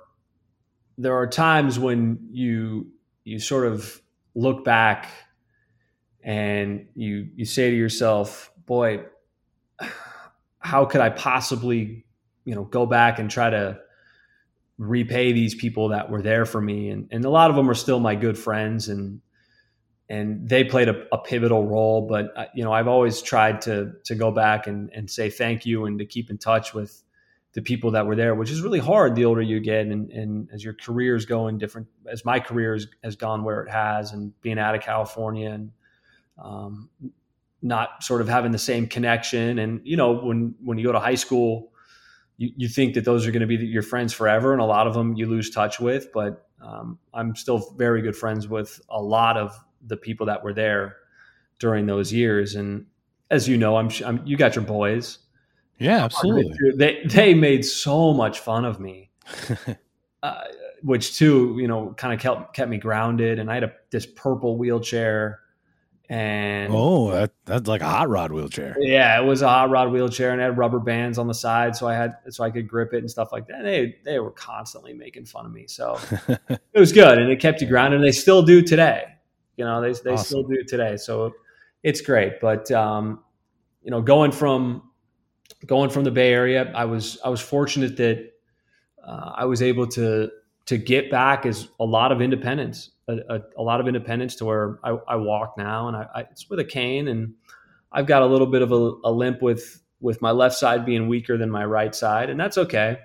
[0.99, 2.89] there are times when you
[3.25, 4.01] you sort of
[4.35, 5.09] look back
[6.23, 9.05] and you you say to yourself, "Boy,
[10.59, 12.06] how could I possibly
[12.47, 13.79] you know go back and try to
[14.79, 16.91] repay these people that were there for me.
[16.91, 19.21] And, and a lot of them are still my good friends and
[20.09, 23.91] and they played a, a pivotal role but uh, you know i've always tried to
[24.05, 27.03] to go back and, and say thank you and to keep in touch with
[27.55, 30.49] the people that were there which is really hard the older you get and, and
[30.53, 34.13] as your careers go in different as my career has, has gone where it has
[34.13, 35.73] and being out of california and
[36.39, 36.89] um,
[37.63, 39.59] not sort of having the same connection.
[39.59, 41.73] And you know when when you go to high school
[42.37, 44.87] you, you think that those are going to be your friends forever, and a lot
[44.87, 46.13] of them you lose touch with.
[46.13, 50.53] But um, I'm still very good friends with a lot of the people that were
[50.53, 50.97] there
[51.59, 52.55] during those years.
[52.55, 52.87] And
[53.31, 55.19] as you know, I'm, I'm you got your boys.
[55.79, 56.55] Yeah, absolutely.
[56.75, 59.11] They they made so much fun of me,
[60.23, 60.45] uh,
[60.83, 63.39] which too, you know, kind of kept kept me grounded.
[63.39, 65.41] And I had a, this purple wheelchair
[66.09, 68.77] and oh, that, that's like a hot rod wheelchair.
[68.79, 71.75] Yeah, it was a hot rod wheelchair, and it had rubber bands on the side,
[71.75, 73.57] so I had so I could grip it and stuff like that.
[73.57, 77.41] And they they were constantly making fun of me, so it was good, and it
[77.41, 78.01] kept you grounded.
[78.01, 79.05] And they still do today.
[79.57, 80.25] You know, they they awesome.
[80.25, 81.33] still do today, so
[81.83, 82.41] it's great.
[82.41, 83.25] But um,
[83.83, 84.83] you know, going from
[85.67, 88.31] going from the Bay Area, I was I was fortunate that
[89.05, 90.31] uh, I was able to
[90.67, 94.45] to get back as a lot of independence a, a, a, lot of independence to
[94.45, 97.35] where I, I walk now, and I, I, it's with a cane, and
[97.93, 101.09] I've got a little bit of a, a, limp with with my left side being
[101.09, 102.99] weaker than my right side, and that's okay.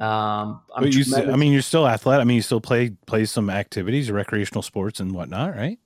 [0.00, 2.22] Um, but you, I mean, you're still athletic.
[2.22, 5.78] I mean, you still play play some activities, recreational sports, and whatnot, right?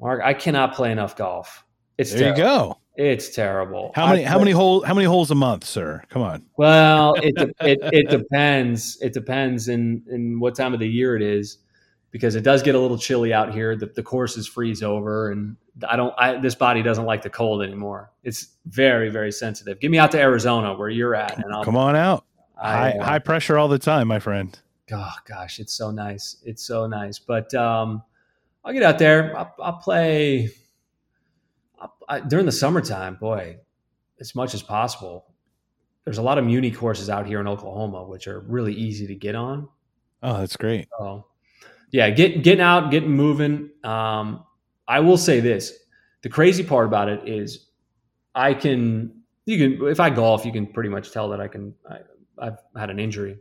[0.00, 1.64] Mark, I cannot play enough golf.
[1.96, 2.34] It's there.
[2.34, 2.38] Terrible.
[2.38, 2.78] You go.
[2.96, 3.92] It's terrible.
[3.94, 4.22] How many?
[4.22, 4.84] how many holes?
[4.84, 6.02] How many holes a month, sir?
[6.10, 6.44] Come on.
[6.58, 8.98] Well, it it, it depends.
[9.00, 11.58] It depends in in what time of the year it is
[12.14, 13.74] because it does get a little chilly out here.
[13.74, 15.56] The, the courses freeze over, and
[15.88, 16.14] I don't.
[16.16, 18.12] I, this body doesn't like the cold anymore.
[18.22, 19.80] It's very, very sensitive.
[19.80, 22.24] Get me out to Arizona where you're at, and I'll come on out.
[22.56, 24.56] I, high, high pressure all the time, my friend.
[24.92, 26.36] Oh gosh, it's so nice.
[26.44, 27.18] It's so nice.
[27.18, 28.00] But um,
[28.64, 29.36] I'll get out there.
[29.36, 30.50] I'll, I'll play
[31.80, 33.16] I'll, I, during the summertime.
[33.16, 33.56] Boy,
[34.20, 35.26] as much as possible.
[36.04, 39.16] There's a lot of Muni courses out here in Oklahoma, which are really easy to
[39.16, 39.68] get on.
[40.22, 40.86] Oh, that's great.
[40.98, 41.24] So
[41.94, 43.70] yeah, get, getting out, getting moving.
[43.84, 44.42] Um,
[44.88, 45.72] I will say this:
[46.22, 47.68] the crazy part about it is,
[48.34, 51.72] I can you can if I golf, you can pretty much tell that I can.
[51.88, 51.98] I,
[52.36, 53.38] I've had an injury.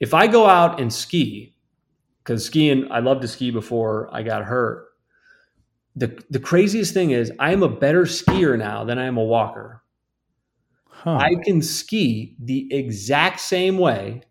[0.00, 1.54] If I go out and ski,
[2.24, 4.86] because skiing, I love to ski before I got hurt.
[5.94, 9.22] The the craziest thing is I am a better skier now than I am a
[9.22, 9.82] walker.
[10.88, 11.18] Huh.
[11.18, 14.22] I can ski the exact same way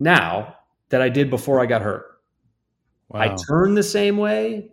[0.00, 0.56] now
[0.88, 2.17] that I did before I got hurt.
[3.08, 3.20] Wow.
[3.20, 4.70] I turn the same way.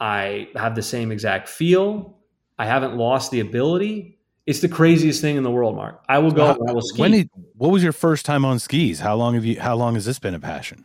[0.00, 2.18] I have the same exact feel.
[2.58, 4.18] I haven't lost the ability.
[4.46, 6.02] It's the craziest thing in the world, Mark.
[6.08, 6.46] I will go.
[6.46, 7.00] How, I will ski.
[7.00, 9.00] When did, what was your first time on skis?
[9.00, 9.60] How long have you?
[9.60, 10.84] How long has this been a passion?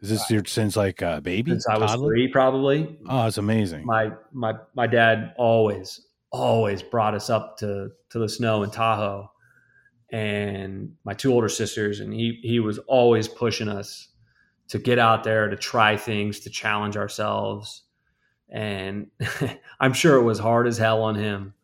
[0.00, 1.52] Is this your since like a baby?
[1.52, 2.08] Since I was toddler?
[2.08, 2.98] three, probably.
[3.08, 3.86] Oh, it's amazing.
[3.86, 9.30] My my my dad always always brought us up to to the snow in Tahoe,
[10.10, 14.08] and my two older sisters, and he he was always pushing us
[14.68, 17.82] to get out there to try things to challenge ourselves.
[18.50, 19.08] And
[19.80, 21.54] i'm sure it was hard as hell on him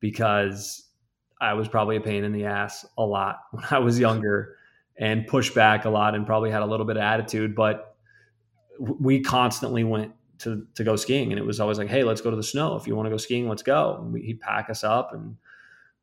[0.00, 0.88] because
[1.40, 4.56] i was probably a pain in the ass a lot when i was younger
[5.00, 7.56] and pushed back a lot and probably had a little bit of attitude.
[7.56, 7.96] But
[8.78, 12.30] we constantly went to, to go skiing and it was always like hey let's go
[12.30, 12.76] to the snow.
[12.76, 13.98] If you want to go skiing let's go.
[14.00, 15.36] And we, he'd pack us up and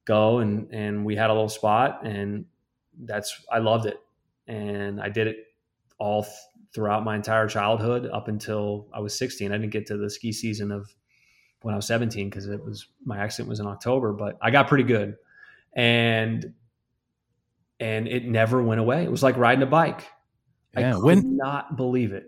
[0.05, 2.45] go and and we had a little spot and
[3.03, 3.99] that's i loved it.
[4.47, 5.37] And i did it
[5.99, 6.33] all th-
[6.73, 9.51] throughout my entire childhood up until I was 16.
[9.51, 10.93] I didn't get to the ski season of
[11.61, 14.67] when I was 17 because it was my accident was in October, but I got
[14.67, 15.15] pretty good.
[15.75, 16.53] And
[17.79, 19.03] and it never went away.
[19.03, 20.07] It was like riding a bike.
[20.77, 20.89] Yeah.
[20.89, 22.25] I could when, not believe it.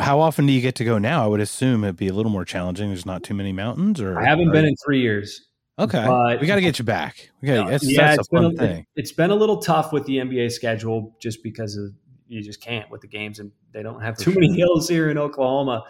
[0.00, 1.24] How often do you get to go now?
[1.24, 2.88] I would assume it'd be a little more challenging.
[2.88, 5.48] There's not too many mountains, or I haven't been in three years.
[5.78, 7.30] Okay, but, we got to get you back.
[7.44, 8.86] Got that's, yeah, that's a fun a, thing.
[8.96, 11.92] It's been a little tough with the NBA schedule just because of
[12.28, 15.18] you just can't with the games, and they don't have too many hills here in
[15.18, 15.84] Oklahoma.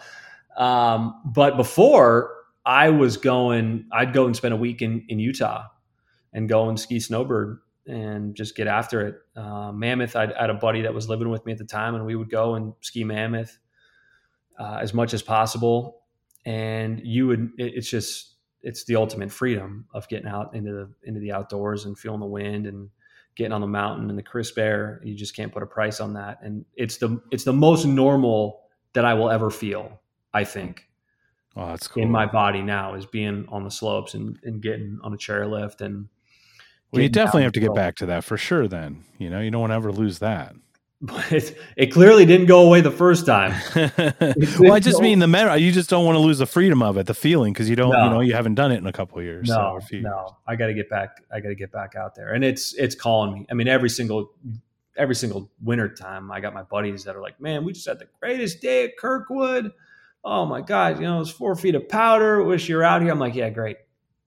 [0.57, 2.33] Um, but before
[2.65, 5.67] I was going, I'd go and spend a week in in Utah
[6.33, 9.15] and go and ski snowbird and just get after it.
[9.35, 11.95] Uh, Mammoth, I'd, I had a buddy that was living with me at the time,
[11.95, 13.57] and we would go and ski Mammoth
[14.59, 16.01] uh, as much as possible.
[16.45, 20.89] And you would, it, it's just, it's the ultimate freedom of getting out into the
[21.03, 22.89] into the outdoors and feeling the wind and
[23.37, 24.99] getting on the mountain and the crisp air.
[25.03, 26.39] You just can't put a price on that.
[26.41, 28.61] And it's the it's the most normal
[28.93, 30.01] that I will ever feel.
[30.33, 30.87] I think.
[31.55, 32.03] Oh, that's cool.
[32.03, 35.81] In my body now is being on the slopes and, and getting on a chairlift
[35.81, 36.09] and
[36.91, 38.67] well, you definitely have to get back to that for sure.
[38.67, 40.55] Then you know you don't want to ever lose that.
[40.99, 43.53] But it, it clearly didn't go away the first time.
[44.59, 45.55] well, I just mean the matter.
[45.57, 47.91] You just don't want to lose the freedom of it, the feeling, because you don't,
[47.91, 48.03] no.
[48.03, 49.47] you know, you haven't done it in a couple years.
[49.47, 50.31] No, so, no, years.
[50.47, 51.21] I got to get back.
[51.31, 53.45] I got to get back out there, and it's it's calling me.
[53.51, 54.33] I mean, every single
[54.95, 57.99] every single winter time, I got my buddies that are like, "Man, we just had
[57.99, 59.71] the greatest day at Kirkwood."
[60.23, 62.43] Oh my god, you know, it's four feet of powder.
[62.43, 63.11] Wish you were out here.
[63.11, 63.77] I'm like, yeah, great.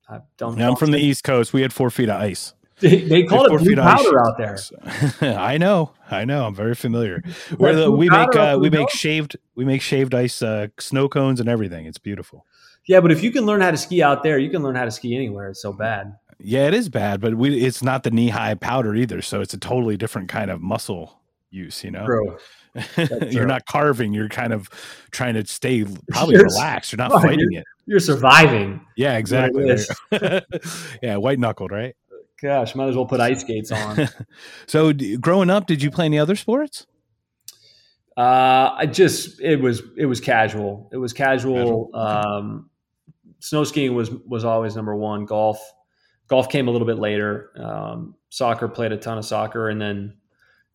[0.08, 0.56] I don't.
[0.56, 1.52] Yeah, I'm from the East Coast.
[1.52, 2.54] We had four feet of ice.
[2.80, 4.56] They, they call it blue powder out there.
[5.38, 6.46] I know, I know.
[6.46, 7.22] I'm very familiar.
[7.56, 11.40] Where the, we make uh, we make shaved we make shaved ice uh, snow cones
[11.40, 11.86] and everything.
[11.86, 12.46] It's beautiful.
[12.86, 14.84] Yeah, but if you can learn how to ski out there, you can learn how
[14.84, 15.50] to ski anywhere.
[15.50, 16.16] It's so bad.
[16.38, 19.20] Yeah, it is bad, but we, it's not the knee high powder either.
[19.20, 21.84] So it's a totally different kind of muscle use.
[21.84, 22.06] You know.
[22.06, 22.38] True.
[23.30, 24.14] you're not carving.
[24.14, 24.70] You're kind of
[25.10, 26.92] trying to stay probably you're, relaxed.
[26.92, 27.66] You're not fighting you're, it.
[27.86, 28.80] You're surviving.
[28.96, 29.76] Yeah, exactly.
[31.02, 31.96] yeah, white knuckled, right?
[32.42, 34.08] Gosh, might as well put ice skates on.
[34.66, 36.86] so, growing up, did you play any other sports?
[38.16, 40.88] Uh, I just it was it was casual.
[40.92, 41.90] It was casual.
[41.92, 41.96] casual.
[41.96, 42.70] Um,
[43.38, 45.26] snow skiing was was always number one.
[45.26, 45.60] Golf,
[46.28, 47.50] golf came a little bit later.
[47.56, 50.14] Um, soccer played a ton of soccer, and then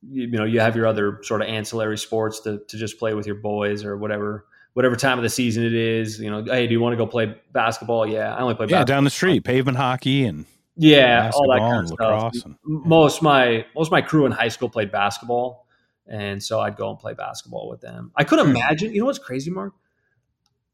[0.02, 3.14] you, you, know you have your other sort of ancillary sports to to just play
[3.14, 6.20] with your boys or whatever whatever time of the season it is.
[6.20, 8.08] You know, hey, do you want to go play basketball?
[8.08, 8.66] Yeah, I only play.
[8.66, 8.96] Yeah, basketball.
[8.96, 10.46] down the street, pavement hockey and
[10.78, 12.46] yeah, all that kind of stuff.
[12.46, 15.68] And, most my most my crew in high school played basketball,
[16.08, 18.12] and so I'd go and play basketball with them.
[18.16, 18.56] I couldn't hmm.
[18.56, 18.94] imagine.
[18.94, 19.74] You know what's crazy, Mark?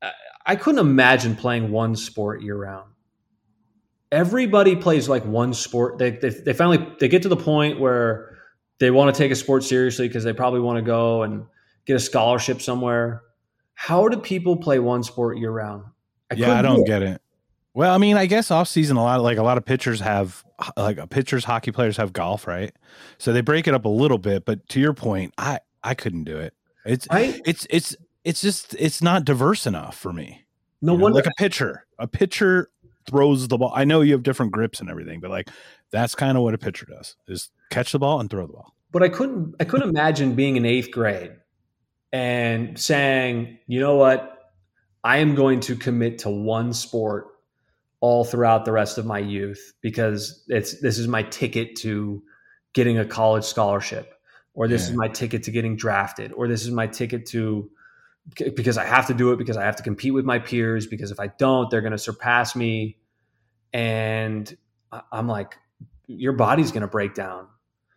[0.02, 0.12] I,
[0.46, 2.90] I couldn't imagine playing one sport year round.
[4.12, 5.98] Everybody plays like one sport.
[5.98, 8.38] They, they they finally they get to the point where
[8.80, 11.46] they want to take a sport seriously because they probably want to go and
[11.86, 13.22] get a scholarship somewhere.
[13.76, 15.86] How do people play one sport year round?
[16.32, 17.21] I yeah, I don't do get it.
[17.74, 20.02] Well, I mean, I guess off season a lot of, like a lot of pitchers
[20.02, 20.44] have
[20.76, 22.74] like a pitchers, hockey players have golf, right?
[23.18, 24.46] So they break it up a little bit.
[24.46, 26.54] But to your point, I I couldn't do it.
[26.86, 30.46] It's I, it's it's it's just it's not diverse enough for me.
[30.82, 31.86] No one like a pitcher.
[32.00, 32.70] A pitcher
[33.10, 33.72] throws the ball.
[33.74, 35.50] I know you have different grips and everything, but like
[35.92, 38.76] that's kind of what a pitcher does: is catch the ball and throw the ball.
[38.92, 41.34] But I couldn't I couldn't imagine being in eighth grade
[42.12, 44.52] and saying, you know what,
[45.04, 47.28] I am going to commit to one sport
[48.02, 52.22] all throughout the rest of my youth because it's this is my ticket to
[52.74, 54.16] getting a college scholarship
[54.54, 54.90] or this yeah.
[54.90, 57.70] is my ticket to getting drafted or this is my ticket to
[58.36, 61.12] because I have to do it because I have to compete with my peers because
[61.12, 62.98] if I don't they're going to surpass me
[63.72, 64.56] and
[65.12, 65.58] I'm like
[66.08, 67.48] your body's going to break down.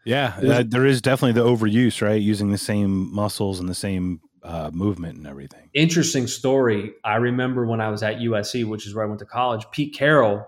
[0.04, 2.20] Yeah, that, there is definitely the overuse, right?
[2.20, 5.70] Using the same muscles and the same uh, movement and everything.
[5.72, 6.92] Interesting story.
[7.02, 9.94] I remember when I was at USC, which is where I went to college, Pete
[9.94, 10.46] Carroll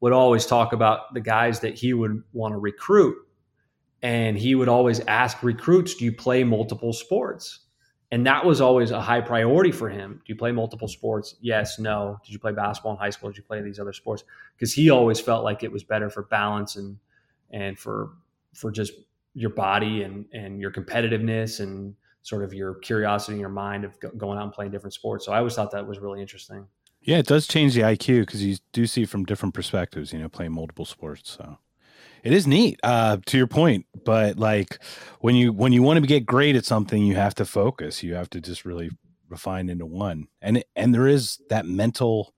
[0.00, 3.16] would always talk about the guys that he would want to recruit.
[4.02, 7.60] And he would always ask recruits, Do you play multiple sports?
[8.10, 10.20] And that was always a high priority for him.
[10.24, 11.36] Do you play multiple sports?
[11.40, 12.20] Yes, no.
[12.24, 13.30] Did you play basketball in high school?
[13.30, 14.24] Did you play these other sports?
[14.54, 16.98] Because he always felt like it was better for balance and
[17.50, 18.10] and for
[18.54, 18.92] for just
[19.34, 23.96] your body and and your competitiveness and sort of your curiosity in your mind of
[24.16, 25.26] going out and playing different sports.
[25.26, 26.66] So I always thought that was really interesting.
[27.02, 30.30] Yeah, it does change the IQ because you do see from different perspectives, you know,
[30.30, 31.30] playing multiple sports.
[31.30, 31.58] So
[32.22, 33.84] it is neat, uh, to your point.
[34.06, 34.82] But like
[35.20, 38.02] when you when you want to get great at something, you have to focus.
[38.02, 38.90] You have to just really
[39.28, 40.28] refine into one.
[40.40, 42.34] And and there is that mental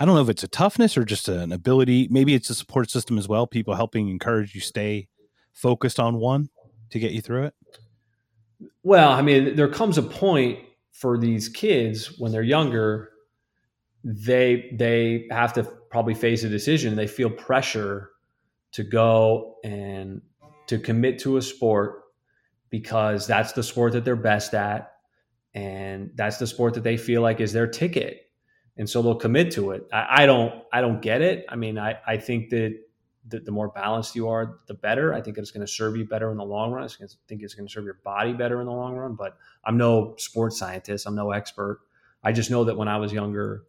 [0.00, 2.08] I don't know if it's a toughness or just an ability.
[2.10, 3.46] Maybe it's a support system as well.
[3.46, 5.08] People helping encourage you stay
[5.52, 6.50] focused on one
[6.90, 7.54] to get you through it.
[8.82, 10.60] Well, I mean, there comes a point
[10.92, 13.10] for these kids when they're younger,
[14.02, 16.96] they they have to probably face a decision.
[16.96, 18.10] They feel pressure
[18.72, 20.22] to go and
[20.66, 22.02] to commit to a sport
[22.70, 24.92] because that's the sport that they're best at
[25.54, 28.30] and that's the sport that they feel like is their ticket.
[28.76, 29.88] And so they'll commit to it.
[29.92, 31.46] I, I don't i don't get it.
[31.48, 32.78] I mean i, I think that
[33.28, 35.14] the, the more balanced you are the better.
[35.14, 36.84] I think it's going to serve you better in the long run.
[36.84, 36.88] I
[37.28, 40.14] think it's going to serve your body better in the long run but i'm no
[40.16, 41.06] sports scientist.
[41.06, 41.80] I'm no expert.
[42.22, 43.64] I just know that when i was younger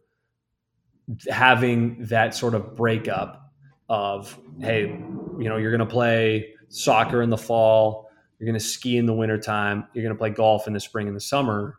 [1.28, 3.52] having that sort of breakup
[3.88, 8.64] of hey you know you're going to play soccer in the fall you're going to
[8.64, 11.78] ski in the wintertime you're going to play golf in the spring and the summer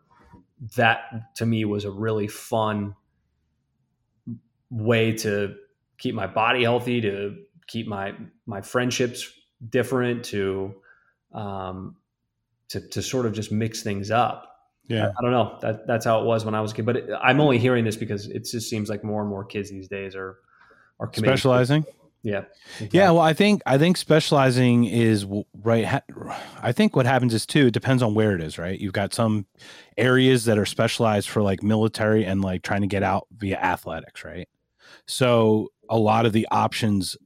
[0.75, 2.93] that to me was a really fun
[4.69, 5.55] way to
[5.97, 7.37] keep my body healthy to
[7.71, 8.13] keep my
[8.45, 9.31] my friendships
[9.69, 10.73] different to
[11.33, 11.95] um
[12.69, 14.47] to to sort of just mix things up
[14.87, 16.85] yeah I, I don't know that that's how it was when i was a kid
[16.85, 19.69] but it, i'm only hearing this because it just seems like more and more kids
[19.69, 20.37] these days are
[20.99, 21.85] are to- specializing
[22.23, 22.43] yeah
[22.91, 25.25] Yeah, well, I think I think specializing is
[25.63, 25.85] right.
[25.85, 27.65] ha- I think what happens is too.
[27.67, 28.79] It depends on where it is, right?
[28.79, 29.47] You've got some
[29.97, 34.23] areas that are specialized for like military and like trying to get out via athletics,
[34.23, 34.47] right?
[35.07, 37.17] So a lot of the options,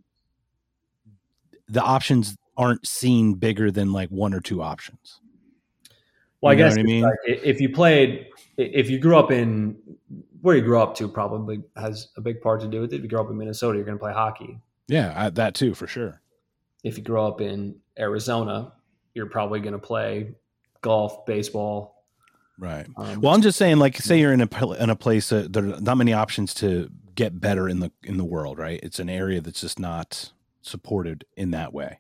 [1.68, 5.20] the options aren't seen bigger than like one or two options.
[6.42, 7.04] Well, I You know guess I mean?
[7.04, 9.78] like, if you played, if you grew up in
[10.42, 12.98] where you grew up to, probably has a big part to do with it.
[12.98, 14.60] If you grow up in Minnesota, you're going to play hockey.
[14.88, 16.22] Yeah, I, that too for sure.
[16.84, 18.74] If you grow up in Arizona,
[19.16, 20.36] you're probably going to play
[20.82, 22.06] golf, baseball.
[22.60, 22.86] Right.
[22.96, 25.64] Um, Well, I'm just saying, like, say you're in a in a place that there
[25.64, 28.80] are not many options to get better in the in the world, right?
[28.84, 30.32] It's an area that's just not
[30.66, 32.00] supported in that way.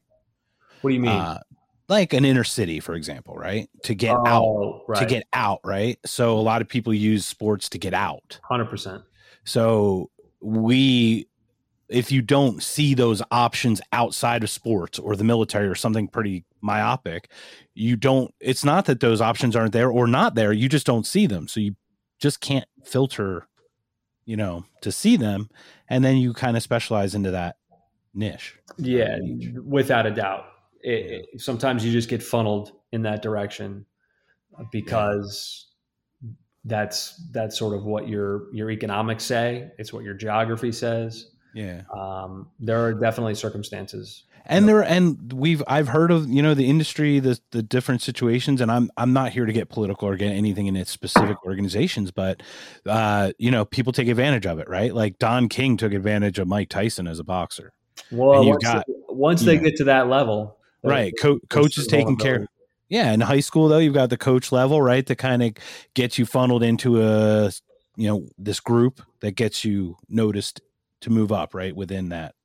[0.81, 1.11] what do you mean?
[1.11, 1.39] Uh,
[1.87, 3.69] like an inner city, for example, right?
[3.83, 4.99] To get out, oh, right.
[4.99, 5.99] to get out, right?
[6.05, 8.39] So a lot of people use sports to get out.
[8.43, 9.03] hundred percent.
[9.43, 10.09] So
[10.41, 11.27] we,
[11.87, 16.43] if you don't see those options outside of sports or the military or something pretty
[16.61, 17.29] myopic,
[17.75, 18.33] you don't.
[18.39, 20.51] It's not that those options aren't there or not there.
[20.51, 21.47] You just don't see them.
[21.47, 21.75] So you
[22.19, 23.47] just can't filter,
[24.25, 25.49] you know, to see them,
[25.87, 27.57] and then you kind of specialize into that
[28.15, 28.57] niche.
[28.77, 29.17] Yeah,
[29.63, 30.45] without a doubt.
[30.81, 33.85] It, it- sometimes you just get funneled in that direction
[34.71, 35.67] because
[36.65, 39.69] that's that's sort of what your your economics say.
[39.77, 41.29] It's what your geography says.
[41.53, 41.81] Yeah.
[41.93, 44.23] Um, there are definitely circumstances.
[44.47, 48.61] and there and we've i've heard of you know the industry the the different situations
[48.61, 52.11] and i'm i'm not here to get political or get anything in its specific organizations
[52.11, 52.43] but
[52.85, 56.47] uh you know people take advantage of it right like don king took advantage of
[56.47, 57.73] mike tyson as a boxer
[58.11, 62.47] Well, once, got- once they get to that level, right Co- coach is taking care
[62.89, 65.53] yeah in high school though you've got the coach level right that kind of
[65.95, 67.51] gets you funneled into a
[67.95, 70.61] you know this group that gets you noticed
[71.01, 72.35] to move up right within that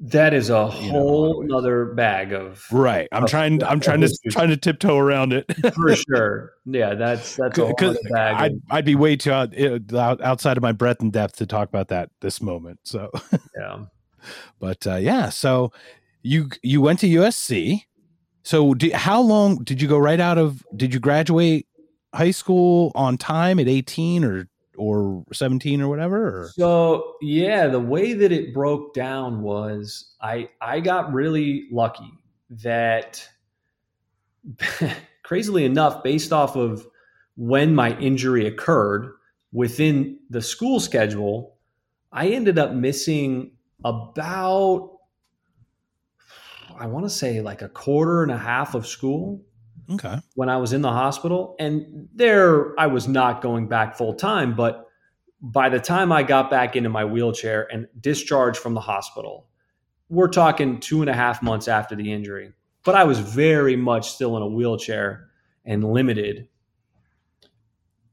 [0.00, 4.00] That is a You know, whole nother bag of right i'm Oh, trying i'm trying
[4.00, 6.52] to trying to tiptoe around it for sure.
[6.66, 8.34] Yeah, that's that's a whole other bag.
[8.36, 11.36] I'd, of- I'd be way too out, eh, out- outside of my breadth and depth
[11.36, 12.80] to talk about that this moment.
[12.84, 13.10] So,
[13.56, 13.84] yeah.
[14.58, 15.72] But uh, yeah, so
[16.22, 17.84] you you went to USC.
[18.42, 20.64] So, do, how long did you go right out of?
[20.74, 21.66] Did you graduate
[22.14, 26.42] high school on time at eighteen or or seventeen or whatever?
[26.42, 26.48] Or?
[26.54, 32.10] So yeah, the way that it broke down was I I got really lucky
[32.50, 33.26] that
[35.22, 36.86] crazily enough, based off of
[37.36, 39.12] when my injury occurred
[39.52, 41.56] within the school schedule,
[42.12, 43.52] I ended up missing
[43.84, 44.90] about
[46.78, 49.42] I want to say like a quarter and a half of school
[49.90, 51.56] Okay, when I was in the hospital.
[51.58, 54.54] And there, I was not going back full time.
[54.54, 54.86] But
[55.42, 59.48] by the time I got back into my wheelchair and discharged from the hospital,
[60.08, 62.52] we're talking two and a half months after the injury.
[62.84, 65.28] But I was very much still in a wheelchair
[65.64, 66.48] and limited.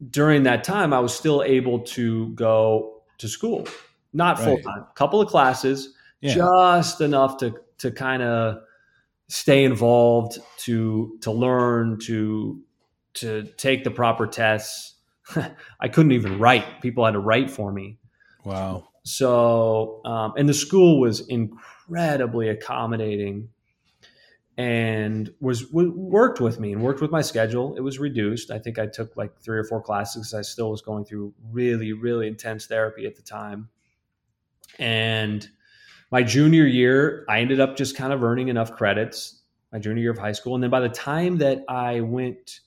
[0.10, 3.68] During that time, I was still able to go to school,
[4.18, 8.62] not full time, couple of classes, yeah, just enough to to kind of
[9.28, 12.62] stay involved to to learn to
[13.14, 14.96] to take the proper tests.
[15.80, 16.82] I couldn't even write.
[16.82, 18.00] People had to write for me.
[18.44, 23.50] Wow, so um, and the school was incredibly accommodating
[24.58, 27.76] and was w- worked with me and worked with my schedule.
[27.76, 28.50] It was reduced.
[28.50, 30.34] I think i took like three or four classes.
[30.34, 33.70] i still was going through really really intense therapy at the time
[34.80, 35.50] and
[36.12, 40.12] my junior year i ended up just kind of earning enough credits my junior year
[40.12, 42.62] of high school and then by the time that i went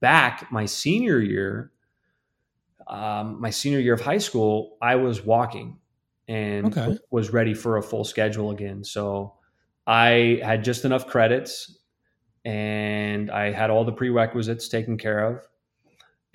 [0.00, 1.72] back my senior year
[2.88, 5.78] um, my senior year of high school i was walking
[6.28, 6.98] and Okay.
[7.10, 9.34] was ready for a full schedule again so
[9.86, 11.78] i had just enough credits
[12.46, 15.40] and I had all the prerequisites taken care of.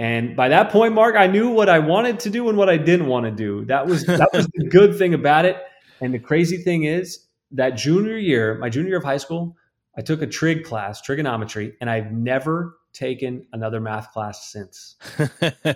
[0.01, 2.77] And by that point, Mark, I knew what I wanted to do and what I
[2.77, 3.65] didn't want to do.
[3.65, 5.57] That was that was the good thing about it.
[6.01, 9.55] And the crazy thing is that junior year, my junior year of high school,
[9.95, 14.95] I took a trig class, trigonometry, and I've never taken another math class since.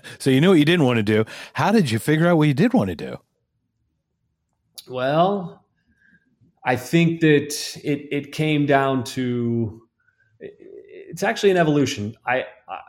[0.18, 1.24] so you knew what you didn't want to do.
[1.54, 3.18] How did you figure out what you did want to do?
[4.88, 5.64] Well,
[6.66, 9.84] I think that it it came down to
[10.40, 12.16] it's actually an evolution.
[12.26, 12.80] I, I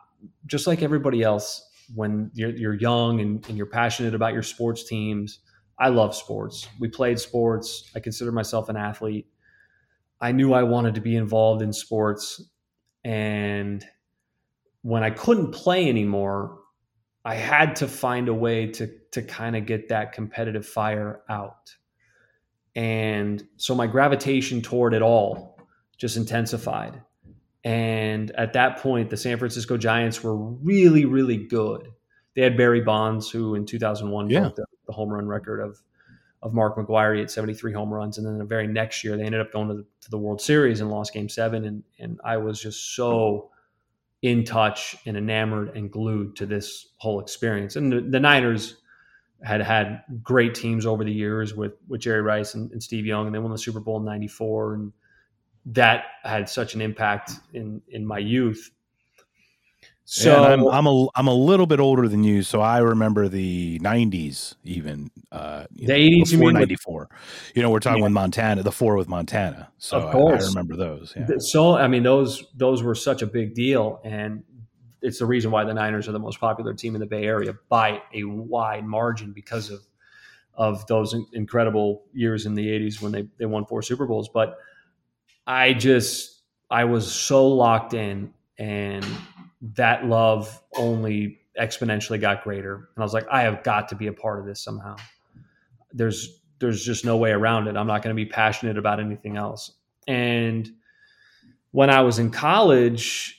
[0.47, 4.84] just like everybody else when you're, you're young and, and you're passionate about your sports
[4.84, 5.40] teams.
[5.78, 6.68] I love sports.
[6.80, 7.90] We played sports.
[7.94, 9.26] I consider myself an athlete.
[10.20, 12.42] I knew I wanted to be involved in sports.
[13.05, 13.84] And
[14.82, 16.59] when I couldn't play anymore,
[17.24, 21.74] I had to find a way to, to kind of get that competitive fire out.
[22.74, 25.59] And so my gravitation toward it all
[25.99, 27.03] just intensified.
[27.67, 31.89] And at that point, the San Francisco Giants were really, really good.
[32.37, 34.39] They had Barry Bonds, who in 2001 yeah.
[34.39, 35.83] broke the, the, home run record of
[36.43, 38.19] of Mark McGwire at 73 home runs.
[38.19, 40.41] And then the very next year, they ended up going to the, to the World
[40.41, 41.64] Series and lost Game Seven.
[41.64, 43.51] And and I was just so
[44.23, 47.75] in touch and enamored and glued to this whole experience.
[47.75, 48.77] And the, the Niners
[49.43, 53.27] had had great teams over the years with with Jerry Rice and, and Steve Young,
[53.27, 54.93] and they won the Super Bowl in '94, and
[55.67, 58.71] that had such an impact in in my youth.
[60.09, 63.29] So yeah, I'm I'm a I'm a little bit older than you, so I remember
[63.29, 65.11] the '90s even.
[65.33, 67.09] Uh, the '80s, before '94.
[67.57, 68.05] You know, we're talking yeah.
[68.05, 69.69] with Montana, the four with Montana.
[69.79, 71.12] So I, I, remember those.
[71.17, 71.27] Yeah.
[71.39, 74.45] So I mean, those those were such a big deal, and
[75.03, 77.55] it's the reason why the Niners are the most popular team in the Bay Area
[77.69, 79.81] by a wide margin because of
[80.55, 84.31] of those incredible years in the 80s when they, they won four Super Bowls.
[84.33, 84.57] But
[85.47, 89.07] I just I was so locked in and
[89.74, 92.74] that love only exponentially got greater.
[92.74, 94.97] And I was like, I have got to be a part of this somehow.
[95.92, 97.76] There's there's just no way around it.
[97.76, 99.72] I'm not going to be passionate about anything else.
[100.09, 100.70] And
[101.70, 103.36] when I was in college,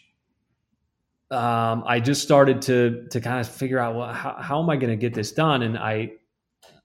[1.31, 4.77] um, I just started to to kind of figure out well how, how am I
[4.77, 6.13] going to get this done and I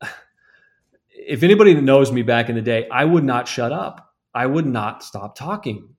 [1.11, 4.67] if anybody knows me back in the day I would not shut up I would
[4.67, 5.95] not stop talking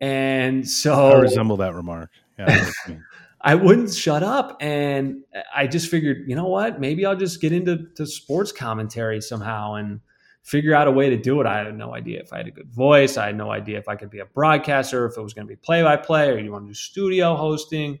[0.00, 2.70] and so I resemble that remark yeah
[3.40, 5.22] I wouldn't shut up and
[5.54, 9.74] I just figured you know what maybe I'll just get into to sports commentary somehow
[9.74, 10.00] and
[10.46, 11.46] figure out a way to do it.
[11.46, 13.16] I had no idea if I had a good voice.
[13.16, 15.48] I had no idea if I could be a broadcaster, if it was going to
[15.48, 17.98] be play by play, or you want to do studio hosting.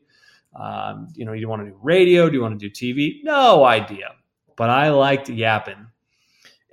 [0.54, 2.28] Um, you know, you want to do radio?
[2.28, 3.16] Do you want to do TV?
[3.24, 4.14] No idea.
[4.56, 5.88] But I liked yapping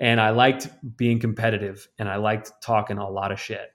[0.04, 3.70] and I liked being competitive and I liked talking a lot of shit.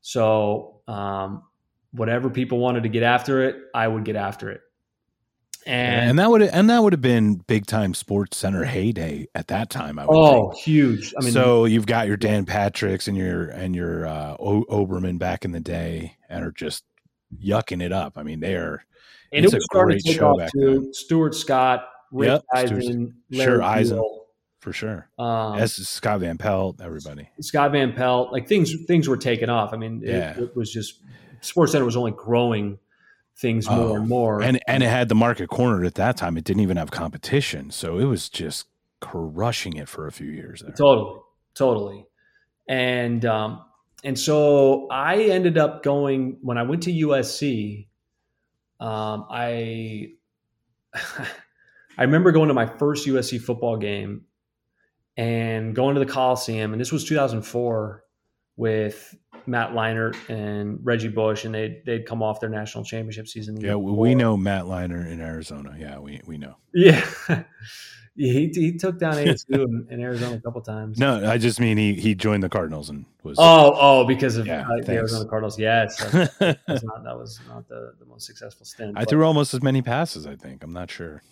[0.00, 1.42] So, um,
[1.90, 4.60] whatever people wanted to get after it, I would get after it.
[5.66, 9.48] And, and that would and that would have been big time Sports Center heyday at
[9.48, 9.98] that time.
[9.98, 10.62] I would oh, think.
[10.62, 11.14] huge!
[11.18, 15.18] I mean, so you've got your Dan Patricks and your and your uh, o- Olbermann
[15.18, 16.84] back in the day, and are just
[17.40, 18.18] yucking it up.
[18.18, 18.84] I mean, they are.
[19.32, 20.80] And it was starting to take off too.
[20.80, 20.94] Then.
[20.94, 24.02] Stuart Scott, Rich yep, Eisen, Larry sure, Eisen
[24.62, 25.08] for sure.
[25.18, 27.28] Um, As Scott Van Pelt, everybody.
[27.40, 29.74] Scott Van Pelt, like things things were taking off.
[29.74, 30.30] I mean, yeah.
[30.30, 31.00] it, it was just
[31.40, 32.78] Sports Center was only growing
[33.36, 34.40] things more oh, and more.
[34.40, 36.36] And and it had the market cornered at that time.
[36.36, 38.68] It didn't even have competition, so it was just
[39.00, 40.70] crushing it for a few years there.
[40.70, 41.20] Totally,
[41.54, 42.06] totally.
[42.68, 43.64] And um,
[44.04, 47.88] and so I ended up going when I went to USC.
[48.78, 50.12] Um, I
[51.98, 54.26] I remember going to my first USC football game
[55.16, 58.04] and going to the Coliseum, and this was 2004
[58.56, 59.14] with
[59.46, 63.60] Matt Leinart and Reggie Bush, and they they'd come off their national championship season.
[63.60, 65.74] Yeah, we know Matt Leinart in Arizona.
[65.78, 66.56] Yeah, we we know.
[66.74, 67.04] Yeah.
[68.16, 70.98] he, he took down ASU in, in, Arizona a couple times.
[70.98, 73.38] No, I just mean he he joined the Cardinals and was.
[73.38, 75.58] Oh, oh, because of yeah, uh, the Arizona Cardinals.
[75.58, 78.96] Yes, that's, that's not, that was not the, the most successful stint.
[78.96, 79.08] I but.
[79.08, 80.26] threw almost as many passes.
[80.26, 81.22] I think I'm not sure.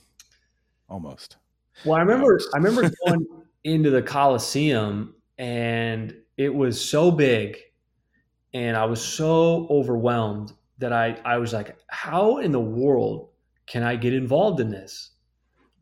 [0.88, 1.36] Almost.
[1.84, 3.26] Well, I remember I remember going
[3.64, 7.58] into the Coliseum and it was so big
[8.52, 13.28] and I was so overwhelmed that I, I was like, how in the world
[13.66, 15.10] can I get involved in this?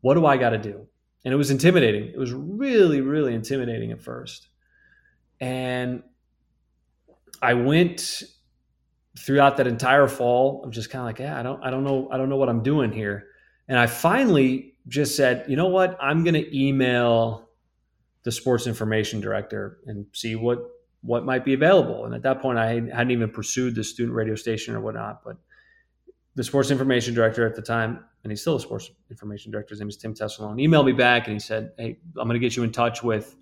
[0.01, 0.85] What do I got to do?
[1.25, 2.09] And it was intimidating.
[2.09, 4.47] It was really, really intimidating at first.
[5.39, 6.03] And
[7.41, 8.23] I went
[9.17, 12.07] throughout that entire fall of just kind of like, yeah, I don't, I don't know,
[12.11, 13.27] I don't know what I'm doing here.
[13.67, 15.97] And I finally just said, you know what?
[16.01, 17.48] I'm going to email
[18.23, 20.59] the sports information director and see what
[21.01, 22.05] what might be available.
[22.05, 25.23] And at that point, I hadn't even pursued the student radio station or whatnot.
[25.23, 25.37] But
[26.35, 29.79] the sports information director at the time, and he's still a sports information director, his
[29.79, 32.55] name is Tim Tessalone, emailed me back and he said, Hey, I'm going to get
[32.55, 33.35] you in touch with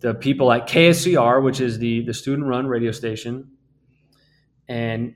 [0.00, 3.50] the people at KSCR, which is the, the student run radio station.
[4.68, 5.14] And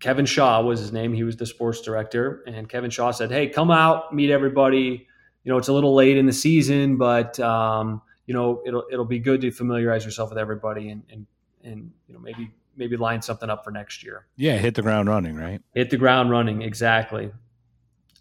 [0.00, 1.12] Kevin Shaw was his name.
[1.12, 2.42] He was the sports director.
[2.46, 5.06] And Kevin Shaw said, Hey, come out, meet everybody.
[5.44, 9.04] You know, it's a little late in the season, but, um, you know, it'll, it'll
[9.04, 11.26] be good to familiarize yourself with everybody and, and,
[11.64, 14.26] and, you know, maybe, maybe line something up for next year.
[14.36, 14.58] Yeah.
[14.58, 15.62] Hit the ground running, right?
[15.74, 16.62] Hit the ground running.
[16.62, 17.32] Exactly.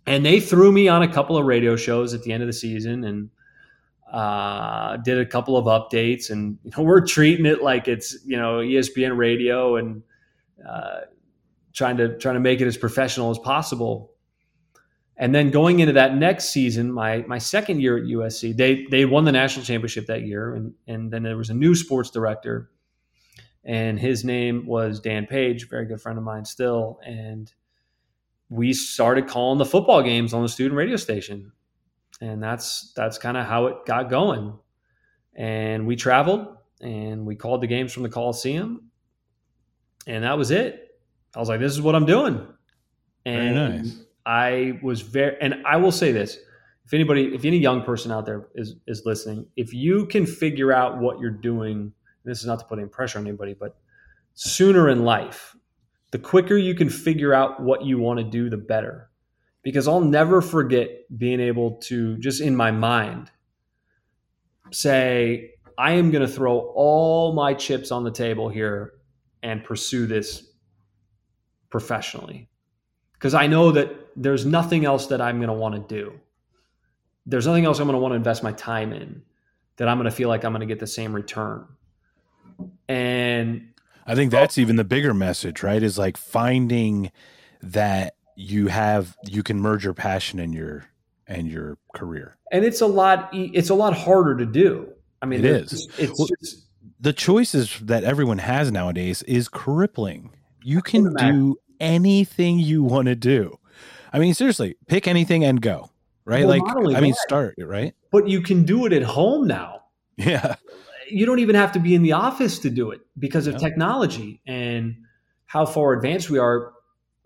[0.06, 2.54] And they threw me on a couple of radio shows at the end of the
[2.54, 3.30] season and,
[4.12, 8.38] uh, did a couple of updates and you know, we're treating it like it's, you
[8.38, 10.04] know, ESPN radio and,
[10.68, 11.02] uh,
[11.74, 14.09] trying to trying to make it as professional as possible.
[15.22, 19.04] And then going into that next season, my my second year at USC, they they
[19.04, 22.72] won the national championship that year, and and then there was a new sports director,
[23.66, 27.52] and his name was Dan Page, very good friend of mine still, and
[28.48, 31.52] we started calling the football games on the student radio station,
[32.22, 34.58] and that's that's kind of how it got going,
[35.36, 36.48] and we traveled
[36.80, 38.90] and we called the games from the Coliseum,
[40.08, 40.96] and that was it.
[41.36, 42.48] I was like, this is what I'm doing.
[43.26, 43.98] And nice.
[44.30, 46.38] I was very, and I will say this:
[46.86, 50.72] if anybody, if any young person out there is is listening, if you can figure
[50.72, 51.92] out what you're doing,
[52.26, 53.76] this is not to put any pressure on anybody, but
[54.36, 55.56] sooner in life,
[56.12, 59.10] the quicker you can figure out what you want to do, the better.
[59.64, 63.32] Because I'll never forget being able to just in my mind
[64.72, 68.94] say, I am going to throw all my chips on the table here
[69.42, 70.52] and pursue this
[71.72, 72.48] professionally
[73.20, 76.20] because I know that there's nothing else that I'm going to want to do.
[77.26, 79.22] There's nothing else I'm going to want to invest my time in
[79.78, 81.66] that I'm going to feel like I'm going to get the same return.
[82.88, 83.70] And
[84.06, 85.82] I think that's even the bigger message, right?
[85.82, 87.12] Is like finding
[87.62, 90.86] that you have you can merge your passion and your
[91.28, 92.38] and your career.
[92.52, 94.92] And it's a lot it's a lot harder to do.
[95.22, 95.88] I mean, it is.
[95.98, 96.66] It's well, just,
[97.00, 100.32] the choices that everyone has nowadays is crippling
[100.64, 103.58] you can do anything you want to do.
[104.12, 105.92] I mean, seriously, pick anything and go.
[106.26, 106.46] Right?
[106.46, 107.96] Well, like, I mean, start right.
[108.12, 109.82] But you can do it at home now.
[110.18, 110.56] Yeah.
[111.10, 113.60] You don't even have to be in the office to do it because of yeah.
[113.60, 114.96] technology and
[115.48, 116.74] how far advanced we are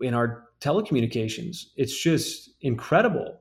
[0.00, 1.66] in our telecommunications.
[1.76, 3.40] It's just incredible.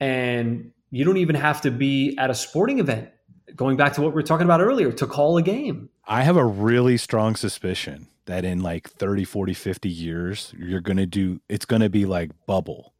[0.00, 3.10] And you don't even have to be at a sporting event.
[3.56, 5.90] Going back to what we were talking about earlier, to call a game.
[6.06, 10.98] I have a really strong suspicion that in like 30, 40, 50 years, you're going
[10.98, 12.94] to do, it's going to be like bubble.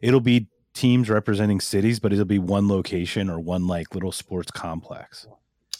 [0.00, 4.50] It'll be teams representing cities, but it'll be one location or one like little sports
[4.50, 5.26] complex.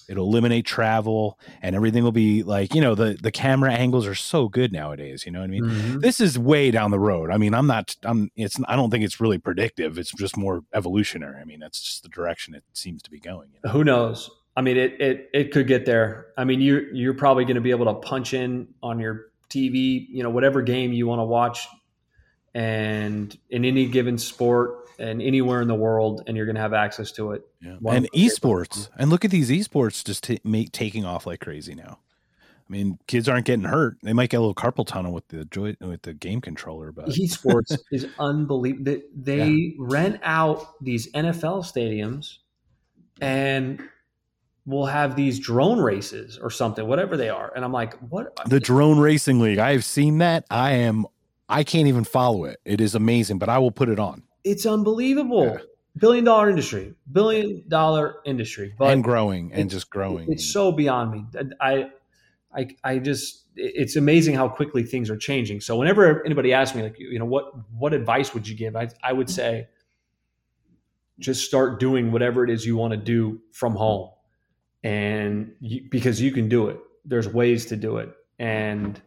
[0.08, 4.14] It'll eliminate travel and everything will be like, you know, the, the camera angles are
[4.14, 5.24] so good nowadays.
[5.24, 5.64] You know what I mean?
[5.64, 5.98] Mm-hmm.
[6.00, 7.30] This is way down the road.
[7.30, 9.98] I mean, I'm not, I'm, it's, I don't think it's really predictive.
[9.98, 11.40] It's just more evolutionary.
[11.40, 13.50] I mean, that's just the direction it seems to be going.
[13.52, 13.70] You know?
[13.70, 14.30] Who knows?
[14.54, 16.26] I mean, it it it could get there.
[16.36, 20.06] I mean, you you're probably going to be able to punch in on your TV,
[20.08, 21.66] you know, whatever game you want to watch,
[22.54, 26.72] and in any given sport and anywhere in the world, and you're going to have
[26.72, 27.46] access to it.
[27.60, 27.76] Yeah.
[27.88, 31.98] And esports, and look at these esports just t- make, taking off like crazy now.
[32.68, 33.98] I mean, kids aren't getting hurt.
[34.02, 37.06] They might get a little carpal tunnel with the joy with the game controller, but
[37.08, 38.84] esports is unbelievable.
[38.84, 39.70] They, they yeah.
[39.78, 42.38] rent out these NFL stadiums,
[43.20, 43.82] and
[44.64, 47.52] we'll have these drone races or something, whatever they are.
[47.54, 48.34] And I'm like, what?
[48.46, 49.58] The drone racing league.
[49.58, 50.44] I've seen that.
[50.50, 51.06] I am,
[51.48, 52.60] I can't even follow it.
[52.64, 54.22] It is amazing, but I will put it on.
[54.44, 55.46] It's unbelievable.
[55.46, 55.58] Yeah.
[55.98, 60.32] Billion dollar industry, billion dollar industry, but and growing and just growing.
[60.32, 61.26] It's so beyond me.
[61.60, 61.90] I,
[62.54, 65.60] I, I just, it's amazing how quickly things are changing.
[65.60, 68.74] So whenever anybody asks me, like, you know, what, what advice would you give?
[68.74, 69.68] I, I would say,
[71.18, 74.10] just start doing whatever it is you want to do from home
[74.82, 79.00] and you, because you can do it there's ways to do it and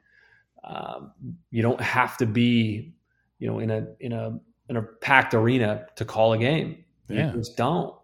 [0.63, 1.11] um,
[1.51, 2.93] you don't have to be
[3.39, 4.39] you know in a in a
[4.69, 6.83] in a packed arena to call a game.
[7.07, 7.31] Yeah.
[7.31, 7.95] you just don't.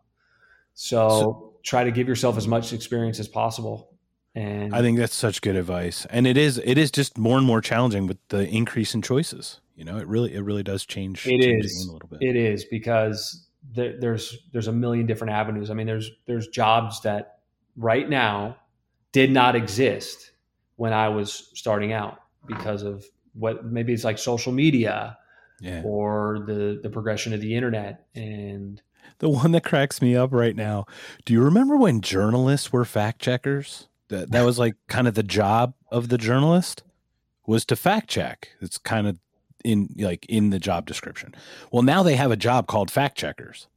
[0.74, 3.90] So, so try to give yourself as much experience as possible.
[4.34, 6.06] And i think that's such good advice.
[6.10, 9.60] And it is it is just more and more challenging with the increase in choices
[9.82, 9.98] you know?
[9.98, 11.88] It really it really does change it is.
[11.90, 12.22] a little bit.
[12.22, 15.72] It is because there, there's there's a million different avenues.
[15.72, 17.40] I mean there's there's jobs that
[17.76, 18.58] right now
[19.12, 20.34] did not exist
[20.76, 23.04] when I was starting out because of
[23.34, 25.18] what maybe it's like social media
[25.62, 25.84] yeah.
[25.86, 28.82] or the the progression of the internet and
[29.20, 30.86] the one that cracks me up right now.
[31.26, 33.88] Do you remember when journalists were fact checkers?
[34.10, 36.84] That that was like kind of the job of the journalist
[37.46, 38.50] was to fact check.
[38.60, 39.20] It's kind of
[39.64, 41.34] in like in the job description.
[41.72, 43.68] Well, now they have a job called fact checkers.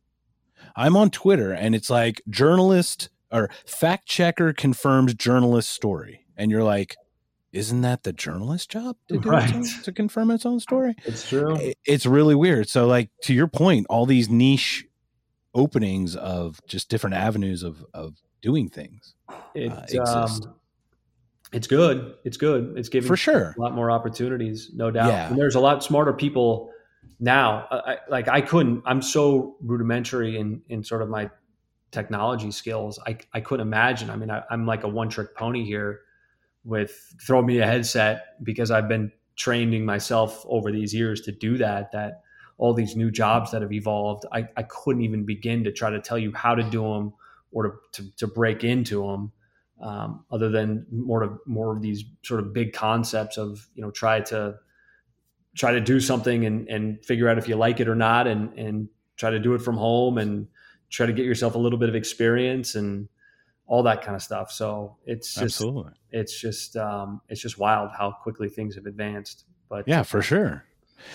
[0.77, 6.27] I'm on Twitter and it's like journalist or fact checker confirms journalist story.
[6.37, 6.97] And you're like,
[7.55, 9.55] isn't that the journalist job to do right.
[9.55, 10.97] own, to confirm its own story?
[11.05, 11.57] It's true.
[11.85, 12.69] It's really weird.
[12.69, 14.87] So, like to your point, all these niche
[15.55, 19.15] openings of just different avenues of of doing things
[19.55, 20.47] it, uh, exist.
[20.47, 20.55] Um,
[21.53, 22.17] it's good.
[22.25, 22.75] It's good.
[22.77, 25.09] It's giving for sure a lot more opportunities, no doubt.
[25.09, 25.29] Yeah.
[25.29, 26.71] And there's a lot smarter people
[27.21, 27.69] now.
[27.71, 28.83] I, like I couldn't.
[28.85, 31.31] I'm so rudimentary in in sort of my
[31.93, 32.99] technology skills.
[33.07, 34.11] I I couldn't imagine.
[34.11, 36.01] I mean, I, I'm like a one trick pony here
[36.65, 41.59] with throw me a headset because I've been training myself over these years to do
[41.59, 41.93] that.
[41.93, 42.23] That
[42.59, 46.01] all these new jobs that have evolved, I, I couldn't even begin to try to
[46.01, 47.13] tell you how to do them
[47.53, 49.33] or to, to, to break into them.
[49.81, 53.91] Um, other than more of more of these sort of big concepts of you know
[53.91, 54.55] try to
[55.57, 58.57] try to do something and, and figure out if you like it or not and
[58.57, 60.47] and try to do it from home and
[60.91, 63.09] try to get yourself a little bit of experience and
[63.67, 64.51] all that kind of stuff.
[64.53, 65.93] So it's just, Absolutely.
[66.11, 69.45] it's just, um, it's just wild how quickly things have advanced.
[69.69, 70.65] But yeah, for sure.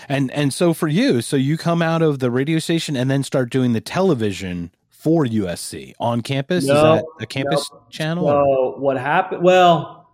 [0.08, 3.22] And and so for you, so you come out of the radio station and then
[3.22, 6.66] start doing the television for USC on campus.
[6.66, 7.82] No, Is that a campus no.
[7.90, 8.26] channel?
[8.26, 9.42] So what happened?
[9.42, 10.10] Well,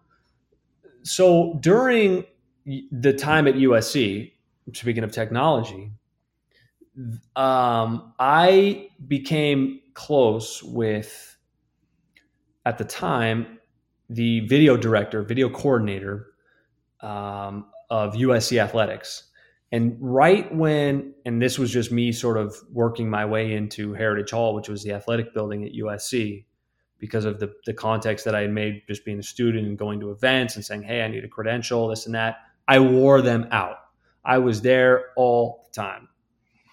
[1.03, 2.25] so during
[2.65, 4.33] the time at USC,
[4.73, 5.93] speaking of technology,
[7.35, 11.36] um, I became close with
[12.67, 13.59] at the time
[14.11, 16.27] the video director, video coordinator
[17.01, 19.31] um, of USC Athletics.
[19.73, 24.31] And right when, and this was just me sort of working my way into Heritage
[24.31, 26.45] Hall, which was the athletic building at USC,
[26.99, 30.01] because of the, the context that I had made just being a student and going
[30.01, 32.37] to events and saying, hey, I need a credential, this and that.
[32.69, 33.77] I wore them out.
[34.25, 36.09] I was there all the time.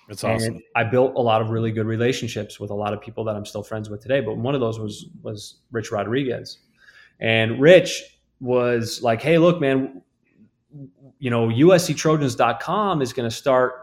[0.08, 0.56] That's awesome.
[0.56, 3.36] And I built a lot of really good relationships with a lot of people that
[3.36, 4.20] I'm still friends with today.
[4.20, 6.60] But one of those was was Rich Rodriguez,
[7.20, 8.04] and Rich
[8.40, 10.02] was like, "Hey, look, man,
[11.20, 13.74] you know, USCTrojans.com is going to start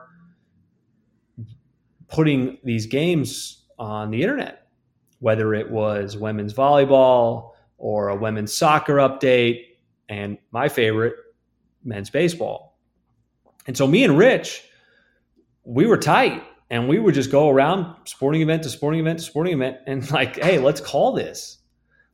[2.08, 4.66] putting these games on the internet,
[5.20, 9.64] whether it was women's volleyball or a women's soccer update,
[10.10, 11.14] and my favorite,
[11.82, 12.76] men's baseball."
[13.66, 14.64] And so me and Rich
[15.64, 19.24] we were tight and we would just go around sporting event to sporting event to
[19.24, 21.58] sporting event and like, hey, let's call this.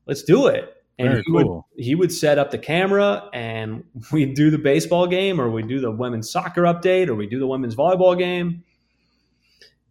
[0.07, 0.73] Let's do it.
[0.99, 1.67] And Very he cool.
[1.77, 5.69] would he would set up the camera and we'd do the baseball game or we'd
[5.69, 8.65] do the women's soccer update or we do the women's volleyball game.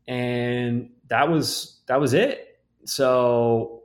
[0.08, 2.60] And that was that was it.
[2.86, 3.84] So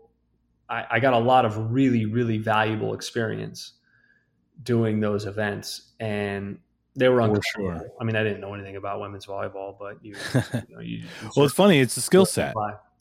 [0.68, 3.72] I, I got a lot of really, really valuable experience
[4.62, 5.92] doing those events.
[5.98, 6.58] And
[6.96, 7.88] they were on sure.
[8.00, 11.04] I mean, I didn't know anything about women's volleyball, but you, you, know, you,
[11.36, 11.80] well, it's funny.
[11.80, 12.54] It's a skill set.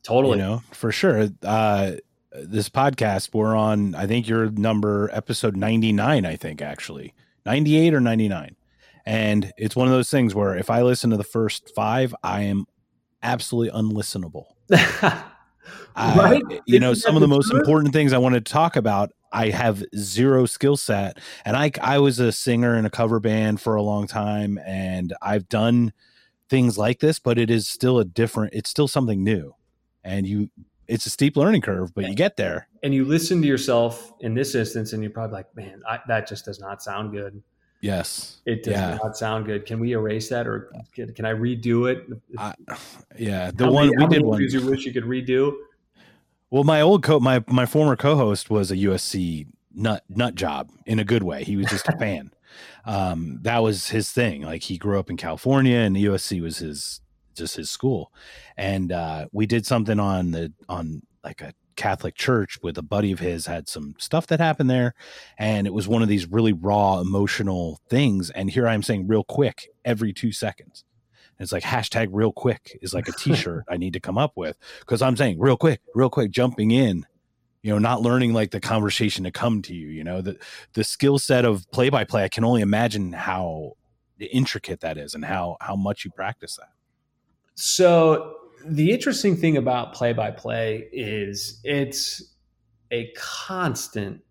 [0.03, 1.29] Totally, you know, for sure.
[1.43, 1.93] Uh,
[2.31, 3.95] this podcast, we're on.
[3.95, 6.25] I think your number episode ninety nine.
[6.25, 7.13] I think actually
[7.45, 8.55] ninety eight or ninety nine,
[9.05, 12.41] and it's one of those things where if I listen to the first five, I
[12.41, 12.65] am
[13.23, 14.45] absolutely unlistenable.
[14.69, 15.23] right?
[15.95, 19.49] I, you know, some of the most important things I wanted to talk about I
[19.49, 21.19] have zero skill set.
[21.45, 25.13] And I I was a singer in a cover band for a long time and
[25.21, 25.93] I've done
[26.49, 29.55] things like this, but it is still a different it's still something new.
[30.03, 30.49] And you
[30.87, 32.67] it's a steep learning curve, but you get there.
[32.81, 36.27] And you listen to yourself in this instance and you're probably like, man, I, that
[36.27, 37.43] just does not sound good.
[37.81, 38.41] Yes.
[38.45, 38.97] It does yeah.
[39.01, 39.65] not sound good.
[39.65, 42.07] Can we erase that or can, can I redo it?
[42.37, 42.53] I,
[43.17, 43.51] yeah.
[43.53, 44.41] The how one many, we did one.
[44.41, 45.53] You wish you could redo?
[46.51, 50.99] Well, my old co my my former co-host was a USC nut nut job in
[50.99, 51.43] a good way.
[51.43, 52.31] He was just a fan.
[52.85, 54.41] Um, that was his thing.
[54.41, 57.01] Like he grew up in California, and USC was his
[57.35, 58.11] just his school.
[58.57, 63.11] And uh, we did something on the on like a Catholic church with a buddy
[63.11, 64.95] of his had some stuff that happened there,
[65.37, 68.31] and it was one of these really raw emotional things.
[68.31, 70.83] And here I am saying real quick every two seconds
[71.39, 74.57] it's like hashtag real quick is like a t-shirt I need to come up with
[74.81, 77.05] because I'm saying real quick, real quick, jumping in,
[77.61, 80.37] you know, not learning like the conversation to come to you, you know, the
[80.73, 82.23] the skill set of play by play.
[82.23, 83.73] I can only imagine how
[84.19, 86.69] intricate that is and how how much you practice that.
[87.55, 88.35] So
[88.65, 92.35] the interesting thing about play by play is it's
[92.91, 94.21] a constant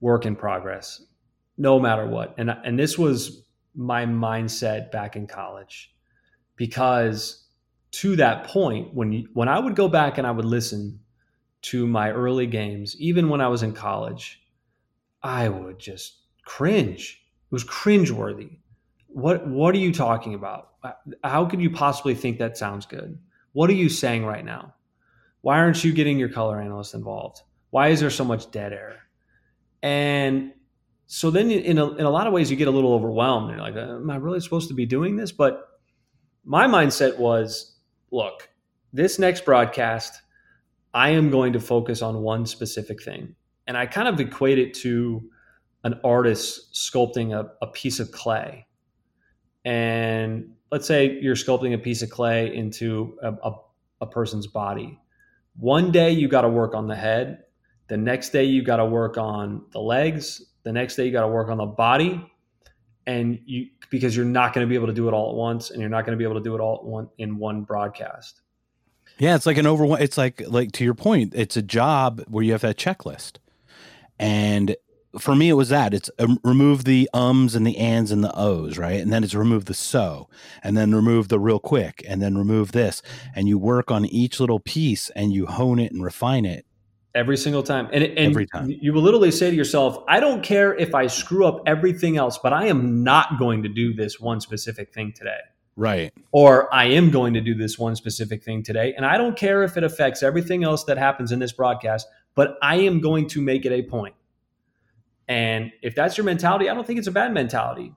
[0.00, 1.02] work in progress,
[1.56, 2.34] no matter what.
[2.38, 5.92] And and this was my mindset back in college
[6.58, 7.46] because
[7.90, 11.00] to that point when you, when I would go back and I would listen
[11.62, 14.42] to my early games even when I was in college
[15.22, 17.20] I would just cringe.
[17.50, 18.58] It was cringeworthy.
[19.08, 20.70] What what are you talking about?
[21.24, 23.18] How could you possibly think that sounds good?
[23.52, 24.74] What are you saying right now?
[25.40, 27.42] Why aren't you getting your color analyst involved?
[27.70, 29.00] Why is there so much dead air?
[29.82, 30.52] And
[31.06, 33.50] so then in a, in a lot of ways you get a little overwhelmed.
[33.50, 35.32] You're like, uh, am I really supposed to be doing this?
[35.32, 35.67] But
[36.44, 37.76] my mindset was,
[38.10, 38.48] look,
[38.92, 40.22] this next broadcast,
[40.94, 43.34] I am going to focus on one specific thing.
[43.66, 45.22] And I kind of equate it to
[45.84, 48.66] an artist sculpting a, a piece of clay.
[49.64, 53.52] And let's say you're sculpting a piece of clay into a, a,
[54.00, 54.98] a person's body.
[55.56, 57.44] One day you got to work on the head.
[57.88, 60.42] The next day you got to work on the legs.
[60.62, 62.30] The next day you got to work on the body.
[63.08, 65.70] And you because you're not going to be able to do it all at once,
[65.70, 68.42] and you're not going to be able to do it all one, in one broadcast.
[69.18, 69.98] Yeah, it's like an over.
[69.98, 71.32] It's like like to your point.
[71.34, 73.38] It's a job where you have that checklist,
[74.18, 74.76] and
[75.18, 78.32] for me it was that it's um, remove the ums and the ands and the
[78.36, 80.28] o's right and then it's remove the so
[80.62, 83.00] and then remove the real quick and then remove this
[83.34, 86.66] and you work on each little piece and you hone it and refine it
[87.18, 90.42] every single time and, and every time you will literally say to yourself i don't
[90.42, 94.18] care if i screw up everything else but i am not going to do this
[94.20, 95.38] one specific thing today
[95.76, 99.36] right or i am going to do this one specific thing today and i don't
[99.36, 103.28] care if it affects everything else that happens in this broadcast but i am going
[103.28, 104.14] to make it a point
[105.28, 107.92] and if that's your mentality, I don't think it's a bad mentality.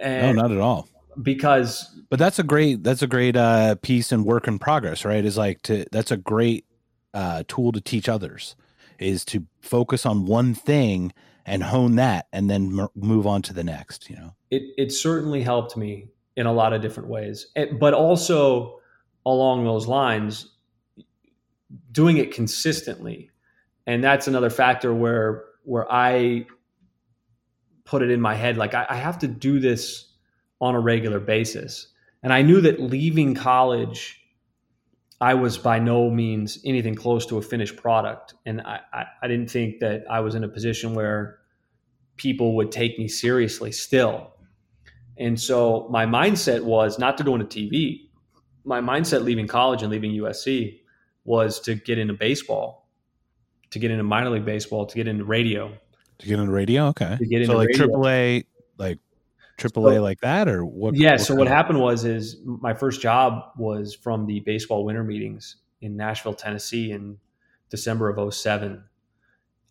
[0.00, 0.88] And no, not at all.
[1.20, 5.24] Because But that's a great that's a great uh piece and work in progress, right?
[5.24, 6.64] Is like to that's a great
[7.14, 8.56] uh tool to teach others
[8.98, 11.12] is to focus on one thing
[11.46, 14.34] and hone that and then m- move on to the next, you know.
[14.50, 17.48] It it certainly helped me in a lot of different ways.
[17.56, 18.80] It, but also
[19.24, 20.48] along those lines
[21.92, 23.30] doing it consistently.
[23.86, 26.46] And that's another factor where where I
[27.84, 30.12] put it in my head like I, I have to do this
[30.60, 31.88] on a regular basis.
[32.22, 34.20] And I knew that leaving college,
[35.20, 38.34] I was by no means anything close to a finished product.
[38.46, 41.38] And I, I, I, didn't think that I was in a position where
[42.16, 44.32] people would take me seriously still.
[45.16, 48.10] And so my mindset was not to go into TV.
[48.64, 50.80] My mindset leaving college and leaving USC
[51.24, 52.88] was to get into baseball
[53.70, 55.72] to get into minor league baseball, to get into radio.
[56.18, 57.16] To get into radio, okay.
[57.16, 58.44] To get into so like AAA,
[58.78, 58.98] like
[59.58, 60.96] AAA so, like that, or what?
[60.96, 61.12] Yeah.
[61.12, 65.56] What so what happened was, is my first job was from the baseball winter meetings
[65.80, 67.18] in Nashville, Tennessee, in
[67.70, 68.82] December of 07.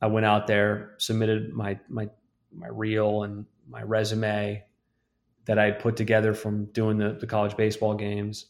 [0.02, 2.10] I went out there, submitted my my
[2.54, 4.64] my reel and my resume
[5.46, 8.48] that I put together from doing the, the college baseball games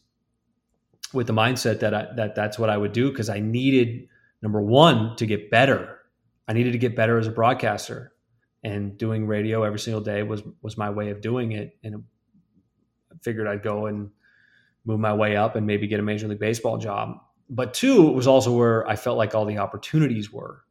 [1.12, 4.08] with the mindset that I, that that's what I would do because I needed
[4.42, 5.98] number one, to get better.
[6.46, 8.12] I needed to get better as a broadcaster,
[8.64, 11.76] and doing radio every single day was was my way of doing it.
[11.82, 12.04] And
[13.12, 14.10] I figured I'd go and
[14.84, 17.18] move my way up and maybe get a major league baseball job.
[17.50, 20.64] But two, it was also where I felt like all the opportunities were.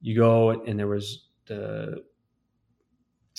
[0.00, 2.04] You go and there was the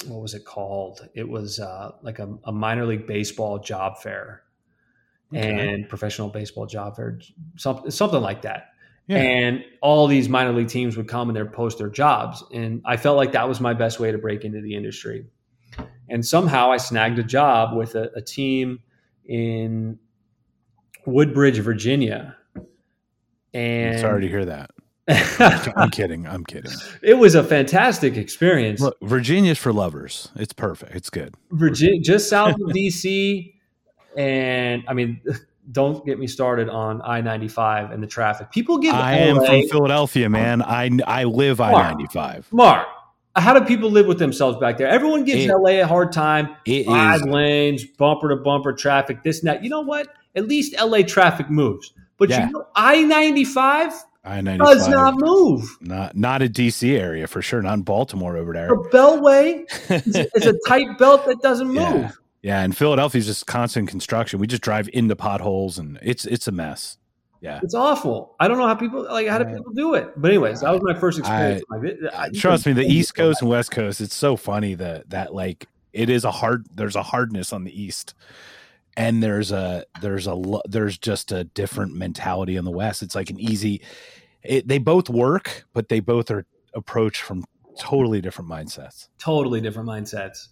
[0.07, 1.07] what was it called?
[1.13, 4.43] It was uh, like a, a minor league baseball job fair
[5.33, 5.73] okay.
[5.73, 7.19] and professional baseball job fair,
[7.57, 8.73] something something like that.
[9.09, 9.17] Yeah.
[9.17, 12.43] And all these minor league teams would come and they'd post their jobs.
[12.53, 15.25] And I felt like that was my best way to break into the industry.
[16.09, 18.79] And somehow I snagged a job with a, a team
[19.25, 19.97] in
[21.07, 22.37] Woodbridge, Virginia.
[23.51, 24.69] And I'm sorry to hear that.
[25.75, 26.27] I'm kidding.
[26.27, 26.71] I'm kidding.
[27.01, 28.79] It was a fantastic experience.
[28.79, 30.29] Look, Virginia's for lovers.
[30.35, 30.95] It's perfect.
[30.95, 31.33] It's good.
[31.49, 33.55] Virginia, just south of DC.
[34.15, 35.19] And I mean,
[35.71, 38.51] don't get me started on I ninety five and the traffic.
[38.51, 38.93] People give.
[38.93, 40.61] I LA, am from Philadelphia, man.
[40.61, 42.47] I I live I ninety five.
[42.51, 42.87] Mark,
[43.35, 44.87] how do people live with themselves back there?
[44.87, 46.55] Everyone gives it, LA a hard time.
[46.65, 47.27] It Five is.
[47.27, 49.63] lanes, bumper to bumper traffic, this and that.
[49.63, 50.07] You know what?
[50.35, 51.93] At least LA traffic moves.
[52.17, 52.47] But yeah.
[52.47, 53.93] you know, I ninety five
[54.23, 55.77] I does not move.
[55.81, 57.61] Not not a DC area for sure.
[57.61, 58.67] Not in Baltimore over there.
[58.67, 59.63] The Beltway
[60.07, 61.75] is, is a tight belt that doesn't move.
[61.77, 62.11] Yeah.
[62.41, 64.39] Yeah, and Philadelphia's just constant construction.
[64.39, 66.97] We just drive into potholes, and it's it's a mess.
[67.41, 68.35] Yeah, it's awful.
[68.39, 70.09] I don't know how people like how do people do it.
[70.15, 71.63] But anyways, that was my first experience.
[71.71, 74.01] I, I, trust me, the East Coast and West Coast.
[74.01, 76.65] It's so funny that that like it is a hard.
[76.73, 78.13] There's a hardness on the East,
[78.95, 83.01] and there's a there's a there's just a different mentality on the West.
[83.01, 83.81] It's like an easy.
[84.43, 87.43] It, they both work, but they both are approached from
[87.77, 89.09] totally different mindsets.
[89.17, 90.47] Totally different mindsets,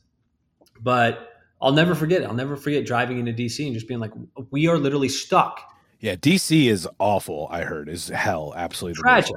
[0.81, 2.21] but I'll never forget.
[2.21, 2.25] It.
[2.25, 4.11] I'll never forget driving into DC and just being like,
[4.51, 5.61] we are literally stuck.
[5.99, 7.47] Yeah, DC is awful.
[7.49, 9.35] I heard is hell, absolutely tragic,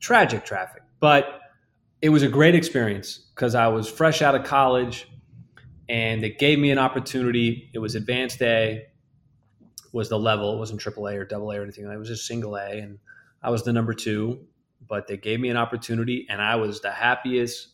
[0.00, 0.82] tragic traffic.
[0.98, 1.40] But
[2.00, 5.08] it was a great experience because I was fresh out of college
[5.88, 7.70] and it gave me an opportunity.
[7.74, 8.86] It was advanced A,
[9.92, 10.54] was the level.
[10.54, 11.84] It wasn't AAA or double A or anything.
[11.84, 12.78] It was just single A.
[12.78, 12.98] And
[13.42, 14.46] I was the number two,
[14.88, 17.68] but they gave me an opportunity and I was the happiest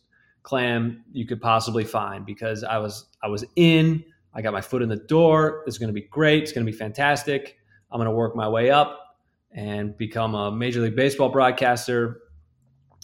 [0.47, 4.81] clam you could possibly find because I was I was in, I got my foot
[4.81, 5.63] in the door.
[5.67, 6.43] It's going to be great.
[6.43, 7.57] It's going to be fantastic.
[7.91, 9.17] I'm going to work my way up
[9.51, 12.21] and become a Major League Baseball broadcaster.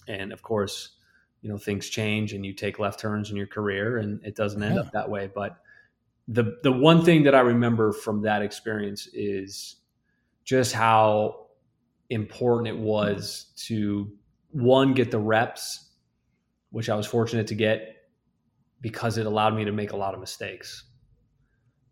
[0.07, 0.93] And of course,
[1.43, 4.63] you know things change and you take left turns in your career and it doesn't
[4.63, 4.81] end yeah.
[4.81, 5.57] up that way but
[6.29, 9.75] the the one thing that i remember from that experience is
[10.45, 11.47] just how
[12.09, 14.09] important it was to
[14.51, 15.82] one get the reps
[16.73, 17.95] which i was fortunate to get
[18.81, 20.83] because it allowed me to make a lot of mistakes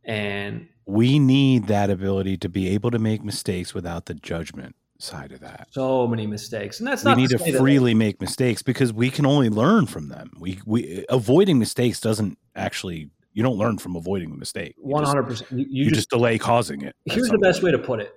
[0.03, 5.32] and we need that ability to be able to make mistakes without the judgment side
[5.32, 5.67] of that.
[5.71, 7.17] So many mistakes, and that's not.
[7.17, 10.32] We need to, to freely make mistakes because we can only learn from them.
[10.39, 13.09] We we avoiding mistakes doesn't actually.
[13.34, 14.75] You don't learn from avoiding the mistake.
[14.77, 15.51] One hundred percent.
[15.51, 16.95] You, just, just delay causing it.
[17.05, 17.73] Here's the best point.
[17.73, 18.13] way to put it,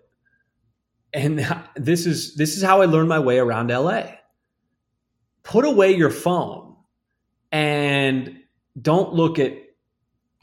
[1.12, 1.46] and
[1.76, 4.04] this is this is how I learned my way around LA.
[5.44, 6.74] Put away your phone,
[7.52, 8.40] and
[8.80, 9.52] don't look at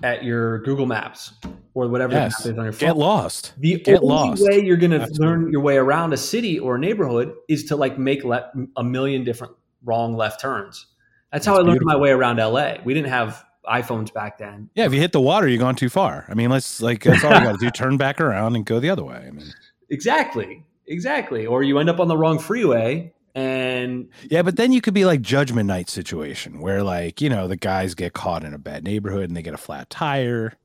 [0.04, 1.34] at your Google Maps
[1.74, 2.46] or whatever yes.
[2.46, 2.90] is on your phone.
[2.90, 3.54] Get lost.
[3.58, 4.44] The Get only lost.
[4.44, 7.76] way you're going to learn your way around a city or a neighborhood is to
[7.76, 10.88] like make le- a million different wrong left turns.
[11.32, 12.76] That's, That's how I learned my way around LA.
[12.84, 14.70] We didn't have iPhones back then.
[14.76, 16.26] Yeah, if you hit the water, you've gone too far.
[16.28, 18.80] I mean, let's like that's all you got to do: turn back around and go
[18.80, 19.24] the other way.
[19.28, 19.46] I mean,
[19.90, 21.46] exactly, exactly.
[21.46, 25.06] Or you end up on the wrong freeway and yeah, but then you could be
[25.06, 28.84] like Judgment Night situation where like you know the guys get caught in a bad
[28.84, 30.58] neighborhood and they get a flat tire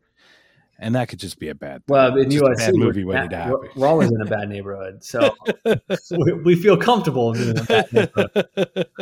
[0.78, 1.86] and that could just be a bad.
[1.86, 1.94] Thing.
[1.94, 3.52] Well, in USC, bad movie waiting to happen.
[3.52, 5.34] We're, we're always in a bad neighborhood, so
[6.10, 8.86] we, we, feel comfortable in a bad neighborhood.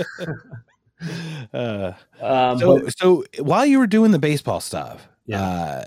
[1.53, 1.93] Uh,
[2.23, 5.43] um, so, but, so while you were doing the baseball stuff, yeah.
[5.43, 5.85] uh,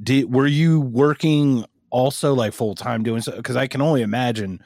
[0.00, 3.34] did were you working also like full time doing so?
[3.34, 4.62] Because I can only imagine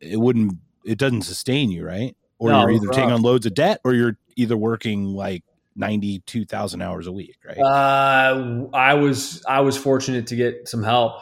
[0.00, 0.54] it wouldn't,
[0.84, 2.16] it doesn't sustain you, right?
[2.38, 5.44] Or no, you're either taking on loads of debt, or you're either working like
[5.76, 7.58] 92,000 hours a week, right?
[7.58, 11.20] Uh, I was I was fortunate to get some help.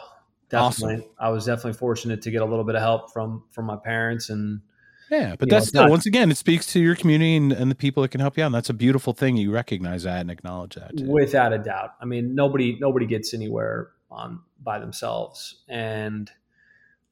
[0.49, 0.95] Definitely.
[0.95, 1.09] Awesome.
[1.19, 4.29] I was definitely fortunate to get a little bit of help from from my parents
[4.29, 4.61] and
[5.09, 7.69] yeah, but that's know, still not, once again it speaks to your community and, and,
[7.69, 8.47] the people that can help you out.
[8.47, 9.37] And that's a beautiful thing.
[9.37, 10.97] You recognize that and acknowledge that.
[10.97, 11.05] Too.
[11.07, 11.91] Without a doubt.
[12.01, 15.63] I mean, nobody nobody gets anywhere on by themselves.
[15.67, 16.31] And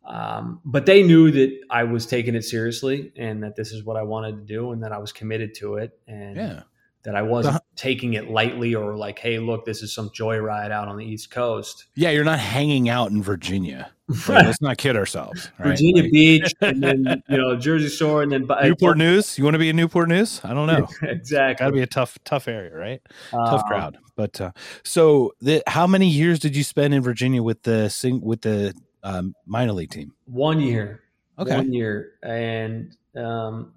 [0.03, 3.97] um, but they knew that I was taking it seriously and that this is what
[3.97, 5.97] I wanted to do and that I was committed to it.
[6.07, 6.63] And yeah
[7.03, 7.65] that I wasn't uh-huh.
[7.75, 11.31] taking it lightly or like, hey, look, this is some joyride out on the East
[11.31, 11.85] Coast.
[11.95, 13.91] Yeah, you're not hanging out in Virginia.
[14.27, 14.45] Right.
[14.45, 15.49] Let's not kid ourselves.
[15.57, 15.69] Right?
[15.69, 19.37] Virginia like, Beach, and then you know Jersey Shore, and then Newport News.
[19.37, 20.41] You want to be in Newport News?
[20.43, 20.85] I don't know.
[21.03, 21.63] exactly.
[21.63, 23.01] Got to be a tough, tough area, right?
[23.29, 23.97] tough um, crowd.
[24.17, 24.51] But uh,
[24.83, 28.73] so, the, how many years did you spend in Virginia with the sing with the
[29.03, 30.13] um, minor league team?
[30.25, 31.01] One year.
[31.39, 31.55] Okay.
[31.55, 33.73] One year, and um,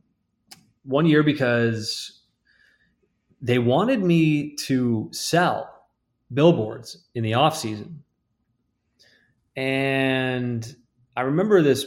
[0.84, 2.22] one year because
[3.40, 5.86] they wanted me to sell
[6.32, 8.02] billboards in the off season.
[9.56, 10.76] And
[11.16, 11.86] I remember this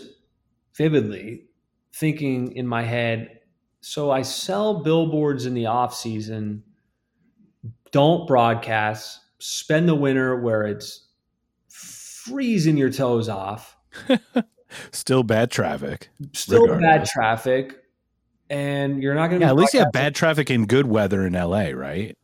[0.75, 1.45] vividly
[1.93, 3.39] thinking in my head,
[3.81, 6.63] so I sell billboards in the off season,
[7.91, 11.06] don't broadcast, spend the winter where it's
[12.27, 13.77] freezing your toes off.
[14.91, 16.09] Still bad traffic.
[16.33, 16.87] Still regardless.
[16.87, 17.83] bad traffic
[18.49, 19.45] and you're not going to.
[19.45, 22.17] Yeah, at least you have bad traffic in good weather in LA, right?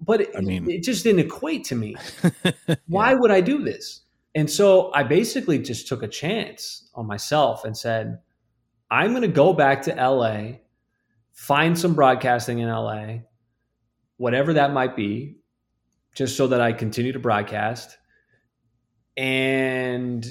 [0.00, 1.96] But it, I mean, it just didn't equate to me.
[2.86, 3.18] Why yeah.
[3.18, 4.02] would I do this?
[4.34, 8.20] And so I basically just took a chance on myself and said,
[8.90, 10.58] I'm going to go back to LA,
[11.32, 13.18] find some broadcasting in LA,
[14.18, 15.36] whatever that might be,
[16.14, 17.98] just so that I continue to broadcast.
[19.16, 20.26] And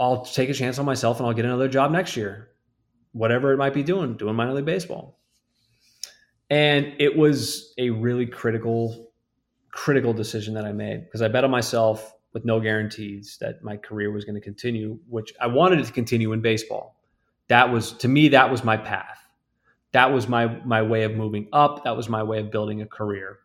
[0.00, 2.48] I'll take a chance on myself and I'll get another job next year
[3.12, 5.18] whatever it might be doing, doing minor league baseball.
[6.50, 9.10] And it was a really critical,
[9.70, 13.76] critical decision that I made because I bet on myself with no guarantees that my
[13.76, 16.96] career was going to continue, which I wanted it to continue in baseball.
[17.48, 19.18] That was to me, that was my path.
[19.92, 21.84] That was my my way of moving up.
[21.84, 23.38] That was my way of building a career.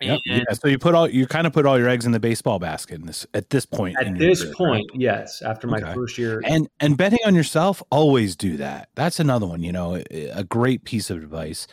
[0.00, 0.20] Yep.
[0.26, 0.42] yeah.
[0.52, 3.00] So you put all you kind of put all your eggs in the baseball basket
[3.00, 3.96] in this at this point.
[4.00, 5.00] At this career, point, right?
[5.00, 5.40] yes.
[5.40, 5.94] After my okay.
[5.94, 8.88] first year, and and betting on yourself, always do that.
[8.96, 9.62] That's another one.
[9.62, 11.66] You know, a great piece of advice.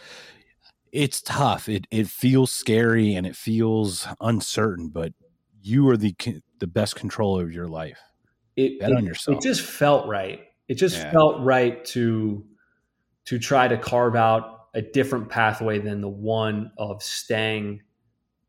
[0.92, 1.68] It's tough.
[1.68, 5.14] It it feels scary and it feels uncertain, but
[5.62, 6.16] you are the
[6.60, 8.00] the best controller of your life.
[8.56, 9.38] It, Bet it, on yourself.
[9.38, 10.42] It just felt right.
[10.68, 11.12] It just yeah.
[11.12, 12.46] felt right to
[13.26, 17.82] to try to carve out a different pathway than the one of staying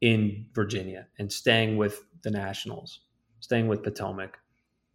[0.03, 3.01] in Virginia and staying with the Nationals,
[3.41, 4.39] staying with Potomac.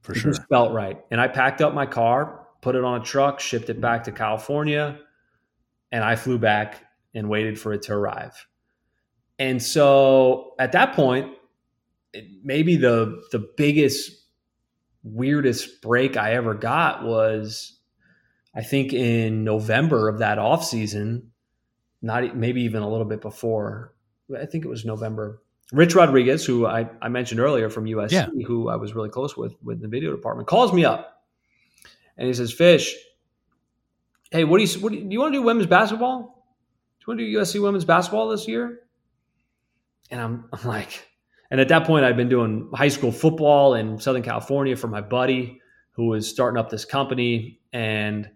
[0.01, 0.33] For it sure.
[0.49, 1.03] felt right.
[1.09, 4.11] And I packed up my car, put it on a truck, shipped it back to
[4.11, 4.99] California,
[5.91, 6.83] and I flew back
[7.15, 8.45] and waited for it to arrive.
[9.39, 11.33] And so at that point,
[12.13, 14.11] it, maybe the the biggest
[15.03, 17.79] weirdest break I ever got was
[18.53, 21.31] I think in November of that off season,
[22.01, 23.93] not maybe even a little bit before.
[24.35, 25.41] I think it was November.
[25.73, 28.27] Rich Rodriguez, who I, I mentioned earlier from USC, Yeah.
[28.45, 31.23] who I was really close with with the video department, calls me up
[32.17, 32.95] and he says, "Fish,
[34.31, 36.19] hey, what do you what do you, do you want to do women's basketball?
[36.99, 38.79] Do you want to do USC women's basketball this year?"
[40.09, 41.05] And I'm I'm like,
[41.51, 45.01] and at that point, I'd been doing high school football in Southern California for my
[45.01, 45.59] buddy
[45.91, 47.59] who was starting up this company.
[47.73, 48.29] And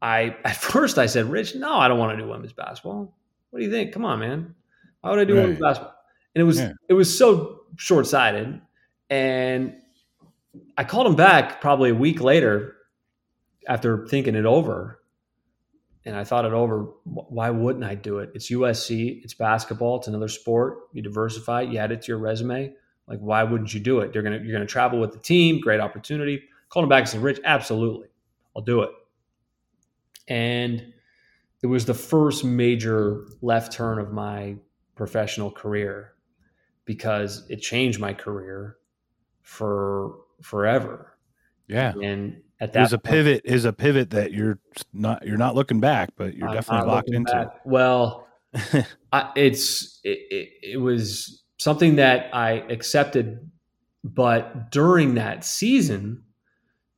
[0.00, 3.14] I, at first, I said, Rich, no, I don't want to do women's basketball.
[3.50, 3.92] What do you think?
[3.92, 4.54] Come on, man.
[5.00, 5.42] Why would I do Right.
[5.42, 5.94] women's basketball?
[6.34, 6.72] And it was, Yeah.
[6.88, 8.60] it was so short sighted.
[9.10, 9.74] And
[10.76, 12.74] I called him back probably a week later
[13.66, 15.00] after thinking it over.
[16.04, 16.84] And I thought it over.
[17.04, 18.30] Why wouldn't I do it?
[18.34, 19.20] It's USC.
[19.24, 19.96] It's basketball.
[19.98, 20.78] It's another sport.
[20.92, 21.62] You diversify.
[21.62, 22.72] You add it to your resume.
[23.06, 24.14] Like, why wouldn't you do it?
[24.14, 25.60] You're gonna you're gonna travel with the team.
[25.60, 26.42] Great opportunity.
[26.70, 28.08] Called him back and said, "Rich, absolutely,
[28.54, 28.90] I'll do it."
[30.28, 30.92] And
[31.62, 34.56] it was the first major left turn of my
[34.98, 36.12] professional career
[36.84, 38.76] because it changed my career
[39.42, 41.16] for forever.
[41.68, 41.94] Yeah.
[42.02, 44.58] And at It was a pivot is a pivot that you're
[44.92, 47.32] not you're not looking back, but you're I'm definitely locked into.
[47.32, 47.60] back.
[47.64, 48.26] Well,
[49.12, 53.50] I, it's it, it, it was something that I accepted,
[54.02, 56.24] but during that season,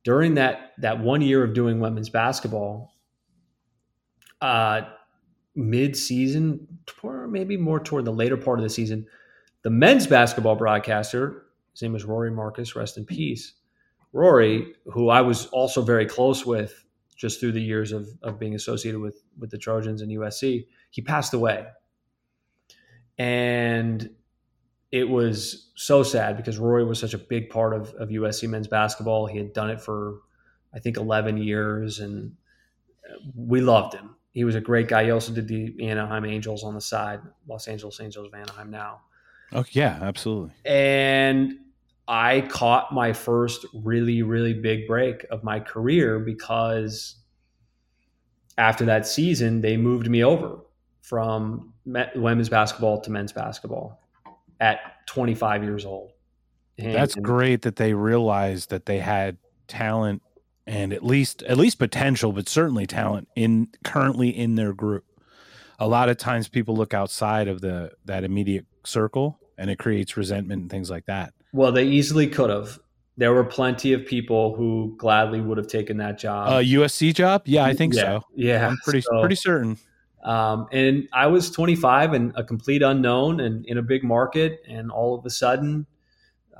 [0.03, 2.95] during that that one year of doing women's basketball,
[4.41, 4.81] uh,
[5.55, 6.67] mid season,
[7.03, 9.05] or maybe more toward the later part of the season,
[9.63, 13.53] the men's basketball broadcaster, his name was Rory Markas, rest in peace.
[14.13, 16.85] Rory, who I was also very close with
[17.15, 21.01] just through the years of, of being associated with with the Trojans and USC, he
[21.01, 21.65] passed away.
[23.17, 24.09] And
[24.91, 28.67] it was so sad because Rory was such a big part of, of USC men's
[28.67, 29.25] basketball.
[29.25, 30.19] He had done it for,
[30.73, 32.35] I think, 11 years, and
[33.35, 34.15] we loved him.
[34.31, 35.05] He was a great guy.
[35.05, 39.01] He also did the Anaheim Angels on the side, Los Angeles Angels of Anaheim now.
[39.53, 40.53] Oh yeah, absolutely.
[40.63, 41.57] And
[42.07, 47.17] I caught my first really, really big break of my career because
[48.57, 50.59] after that season, they moved me over
[51.01, 53.99] from me- women's basketball to men's basketball
[54.59, 56.11] at 25 years old.
[56.77, 60.21] And- That's great that they realized that they had talent
[60.67, 65.05] and at least at least potential, but certainly talent in currently in their group.
[65.79, 70.17] A lot of times people look outside of the that immediate circle and it creates
[70.17, 71.33] resentment and things like that.
[71.53, 72.79] Well, they easily could have.
[73.17, 76.47] There were plenty of people who gladly would have taken that job.
[76.49, 77.43] Uh USC job?
[77.45, 78.23] Yeah, I think yeah, so.
[78.35, 79.77] Yeah, I'm pretty so- pretty certain.
[80.23, 84.61] Um, and I was 25 and a complete unknown and in a big market.
[84.69, 85.87] And all of a sudden,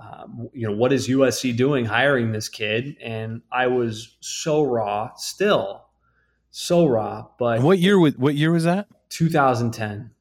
[0.02, 2.96] um, you know, what is USC doing hiring this kid?
[3.02, 5.86] And I was so raw still,
[6.50, 7.28] so raw.
[7.38, 8.88] But And what year was what year was that?
[9.10, 10.12] 2010.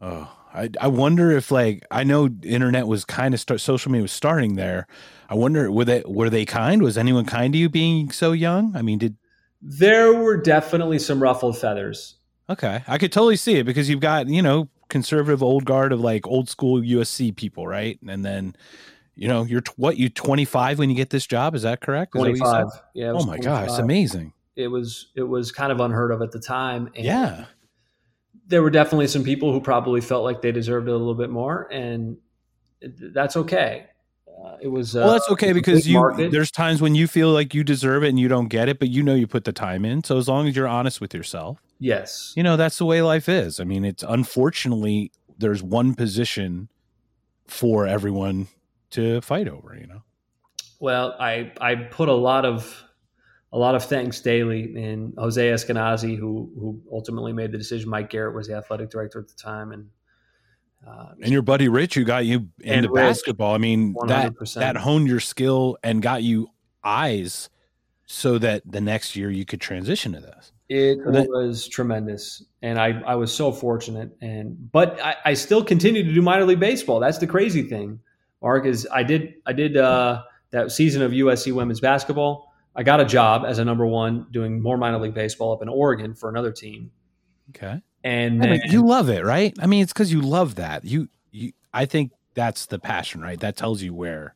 [0.00, 4.02] Oh, I, I wonder if like I know internet was kind of start social media
[4.02, 4.86] was starting there.
[5.28, 6.82] I wonder were they were they kind?
[6.82, 8.74] Was anyone kind to you being so young?
[8.76, 9.16] I mean, did
[9.60, 12.16] There were definitely some ruffled feathers.
[12.48, 16.00] okay, I could totally see it because you've got you know conservative old guard of
[16.00, 17.98] like old school USC people, right?
[18.06, 18.54] And then
[19.14, 21.54] you know you're t- what you 25 when you get this job.
[21.54, 22.14] Is that correct?
[22.16, 22.62] Is that what you said?
[22.62, 22.82] 25.
[22.94, 23.12] Yeah.
[23.12, 24.32] Oh my gosh, it's amazing.
[24.56, 26.90] It was it was kind of unheard of at the time.
[26.96, 27.46] And Yeah.
[28.46, 31.30] there were definitely some people who probably felt like they deserved it a little bit
[31.30, 32.16] more, and
[33.14, 33.86] that's okay.
[34.44, 36.32] Uh, it was Well, uh, that's okay because you market.
[36.32, 38.88] there's times when you feel like you deserve it and you don't get it, but
[38.88, 40.02] you know you put the time in.
[40.02, 43.28] So as long as you're honest with yourself, yes, you know that's the way life
[43.28, 43.60] is.
[43.60, 46.68] I mean, it's unfortunately there's one position
[47.46, 48.48] for everyone
[48.92, 49.76] to fight over.
[49.78, 50.02] You know.
[50.80, 52.82] Well, I I put a lot of
[53.52, 57.90] a lot of thanks daily in Jose Eskenazi, who who ultimately made the decision.
[57.90, 59.88] Mike Garrett was the athletic director at the time, and
[60.86, 63.54] uh, And your buddy Rich, who got you into Rich, basketball.
[63.54, 64.54] I mean, that 100%.
[64.54, 66.48] that honed your skill and got you
[66.82, 67.48] eyes
[68.06, 70.52] so that the next year you could transition to this.
[70.68, 74.16] It So that- was tremendous, and I, I was so fortunate.
[74.22, 76.98] And but I, I still continue to do minor league baseball.
[76.98, 78.00] That's the crazy thing,
[78.42, 78.66] Mark.
[78.66, 82.52] Is I did I did uh, that season of USC women's basketball.
[82.74, 85.68] I got a job as a number one doing more minor league baseball up in
[85.68, 86.90] Oregon for another team,
[87.50, 87.82] Okay.
[88.04, 89.54] And I mean, then, you love it, right?
[89.60, 90.84] I mean, it's because you love that.
[90.84, 91.52] You, you.
[91.72, 93.38] I think that's the passion, right?
[93.38, 94.34] That tells you where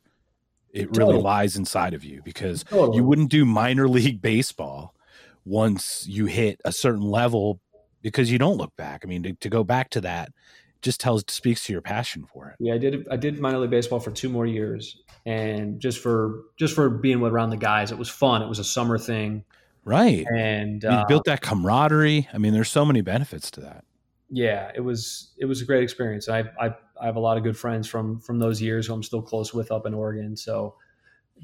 [0.71, 1.23] it really Totally.
[1.23, 2.99] lies inside of you because Totally.
[2.99, 4.95] you wouldn't do minor league baseball
[5.45, 7.61] once you hit a certain level
[8.03, 9.01] because you don't look back.
[9.05, 10.31] I mean, to, to go back to that
[10.83, 12.57] just tells speaks to your passion for it.
[12.59, 13.07] Yeah, I did.
[13.11, 17.23] I did minor league baseball for two more years, and just for just for being
[17.23, 18.43] around the guys, it was fun.
[18.43, 19.45] It was a summer thing,
[19.85, 20.27] Right.
[20.35, 22.29] and you uh, built that camaraderie.
[22.33, 23.85] I mean, there's so many benefits to that.
[24.31, 26.29] yeah, it was it was a great experience.
[26.29, 29.03] I I I have a lot of good friends from from those years who I'm
[29.03, 30.37] still close with up in Oregon.
[30.37, 30.75] So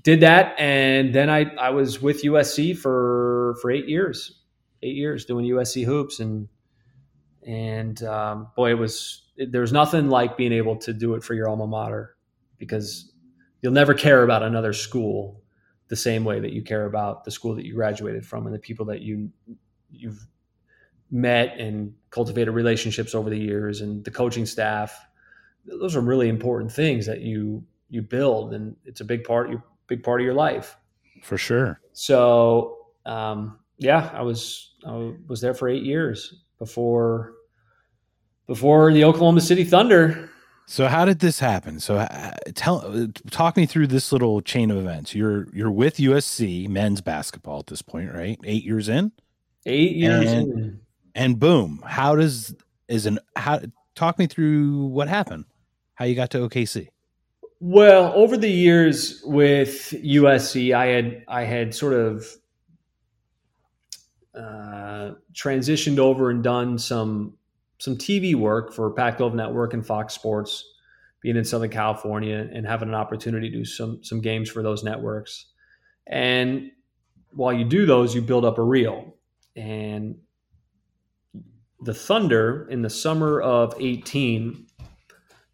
[0.04, 4.40] did that, and then I I was with USC for for eight years,
[4.82, 6.48] eight years doing USC hoops, and
[7.46, 11.34] and um, boy, it was it, there's nothing like being able to do it for
[11.34, 12.16] your alma mater
[12.58, 13.12] because
[13.60, 15.40] you'll never care about another school
[15.88, 18.58] the same way that you care about the school that you graduated from and the
[18.58, 19.30] people that you
[19.90, 20.26] you've
[21.10, 25.06] met and cultivated relationships over the years and the coaching staff.
[25.66, 29.62] Those are really important things that you you build and it's a big part your
[29.86, 30.76] big part of your life.
[31.22, 31.80] For sure.
[31.92, 37.32] so um, yeah i was i was there for eight years before
[38.46, 40.30] before the oklahoma city thunder
[40.66, 41.80] So how did this happen?
[41.80, 45.12] So uh, tell talk me through this little chain of events.
[45.12, 48.38] You're you're with USC men's basketball at this point, right?
[48.44, 49.10] 8 years in?
[49.66, 50.80] eight years And- in.
[51.16, 52.54] And boom, how does
[52.88, 53.60] is an how
[53.96, 55.44] talk me through what happened?
[55.94, 56.88] How you got to OKC?
[57.60, 62.24] Well, over the years with USC, I had I had sort of
[64.34, 67.34] uh, transitioned over and done some
[67.78, 70.64] some TV work for Pac-12 Network and Fox Sports,
[71.20, 74.84] being in Southern California and having an opportunity to do some some games for those
[74.84, 75.46] networks.
[76.06, 76.70] And
[77.34, 79.16] while you do those, you build up a reel.
[79.56, 80.16] And
[81.80, 84.66] the Thunder in the summer of 18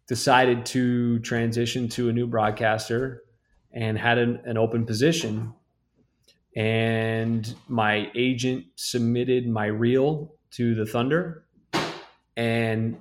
[0.07, 3.23] decided to transition to a new broadcaster
[3.71, 5.53] and had an, an open position.
[6.59, 11.45] And my agent submitted my reel to the Thunder.
[12.35, 12.97] And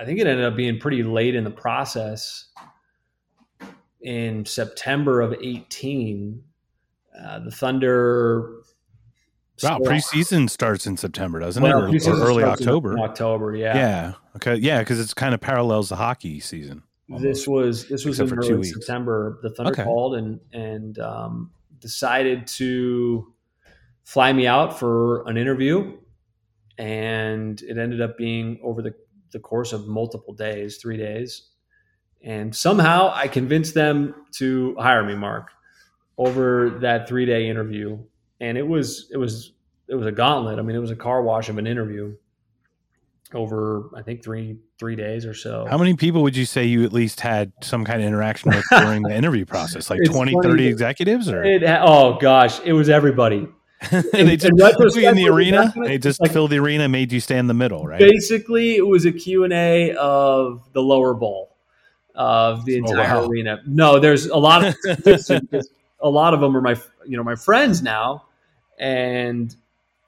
[0.00, 2.46] I think it ended up being pretty late in the process.
[4.02, 6.44] In September of 18,
[7.20, 8.58] uh, the Thunder.
[9.62, 12.06] Wow, scored- preseason starts in September, doesn't Well, it?
[12.06, 12.96] Or- Or, early October.
[13.00, 13.76] October, yeah.
[13.76, 14.12] Yeah.
[14.36, 14.54] Okay.
[14.56, 16.84] Yeah, because it's kind of parallels the hockey season.
[17.08, 18.64] This was this was Except in early.
[18.64, 19.38] September.
[19.42, 19.82] The Thunder Okay.
[19.84, 21.50] called and and um,
[21.84, 23.30] decided to
[24.04, 25.98] fly me out for an interview,
[26.78, 28.94] and it ended up being over the
[29.32, 31.50] the course of multiple days, three days,
[32.22, 35.50] and somehow I convinced them to hire me, Mark,
[36.16, 37.98] over that three day interview,
[38.40, 39.52] and it was it was
[39.86, 40.58] it was a gauntlet.
[40.58, 42.16] I mean, it was a car wash of an interview
[43.34, 45.66] over I think three three days or so.
[45.68, 48.64] How many people would you say you at least had some kind of interaction with
[48.70, 49.90] during the interview process?
[49.90, 53.48] Like It's 20, funny 30 that- executives or It oh gosh, it was everybody.
[54.12, 55.74] they just put you in the arena.
[55.84, 57.98] They just like- filled the arena, made you stand in the middle, right?
[58.00, 61.54] Basically, it was a Q and A of the lower bowl
[62.14, 63.26] of the Oh, entire wow.
[63.26, 63.60] arena.
[63.66, 64.74] No, there's a lot of
[66.00, 66.76] a lot of them are my
[67.06, 68.24] you know my friends now,
[68.78, 69.54] and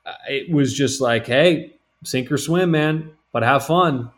[0.06, 1.74] uh, it was just like, hey,
[2.04, 4.10] sink or swim, man, but have fun.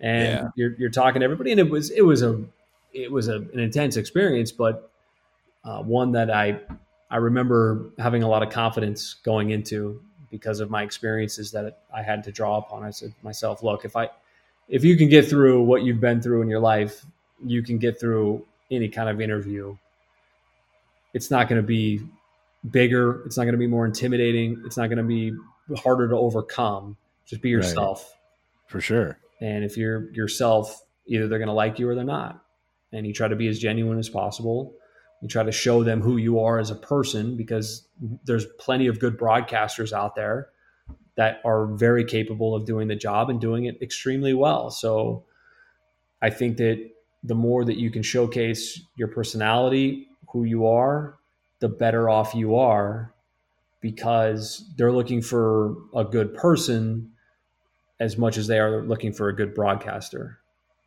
[0.00, 0.48] And Yeah.
[0.54, 2.42] you're you're talking to everybody, and it was it was a
[2.92, 4.90] it was a, an intense experience, but
[5.64, 6.60] uh, one that I
[7.10, 10.00] I remember having a lot of confidence going into
[10.30, 12.84] because of my experiences that I had to draw upon.
[12.84, 14.08] I said to myself, look, if I
[14.68, 17.04] if you can get through what you've been through in your life,
[17.44, 19.76] you can get through any kind of interview.
[21.12, 22.00] It's not going to be
[22.70, 23.22] bigger.
[23.26, 24.62] It's not going to be more intimidating.
[24.64, 25.34] It's not going to be
[25.76, 26.96] harder to overcome.
[27.26, 28.16] Just be yourself.
[28.70, 29.18] For sure.
[29.40, 32.44] And if you're yourself, either they're going to like you or they're not.
[32.92, 34.74] And you try to be as genuine as possible.
[35.20, 37.88] You try to show them who you are as a person because
[38.24, 40.50] there's plenty of good broadcasters out there
[41.16, 44.70] that are very capable of doing the job and doing it extremely well.
[44.70, 45.24] So
[46.22, 46.90] I think that
[47.24, 51.18] the more that you can showcase your personality, who you are,
[51.58, 53.12] the better off you are
[53.80, 57.10] because they're looking for a good person
[58.00, 60.38] as much as they are looking for a good broadcaster.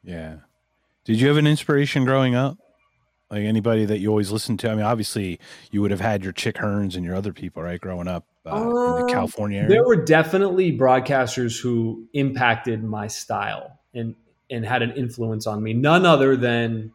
[0.03, 0.37] Yeah.
[1.05, 2.57] Did you have an inspiration growing up?
[3.29, 4.69] Like anybody that you always listened to?
[4.69, 5.39] I mean, obviously,
[5.71, 7.79] you would have had your Chick Hearns and your other people, right?
[7.79, 9.69] Growing up uh, in Um, the California area.
[9.69, 14.15] There were definitely broadcasters who impacted my style and
[14.49, 15.73] and had an influence on me.
[15.73, 16.91] None other than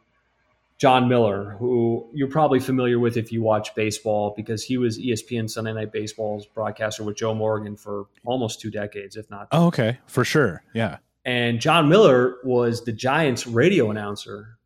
[0.79, 5.51] Jon Miller, who you're probably familiar with if you watch baseball, because he was ESPN
[5.51, 9.49] Sunday Night Baseball's broadcaster with Joe Morgan for almost two decades, if not.
[9.51, 10.99] Oh, okay, for sure, yeah.
[11.25, 14.57] And Jon Miller was the Giants radio announcer,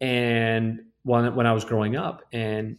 [0.00, 2.76] and when when I was growing up, and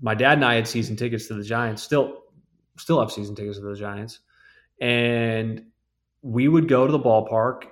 [0.00, 1.82] my dad and I had season tickets to the Giants.
[1.82, 2.22] Still,
[2.78, 4.20] still have season tickets to the Giants,
[4.80, 5.66] and
[6.22, 7.64] we would go to the ballpark,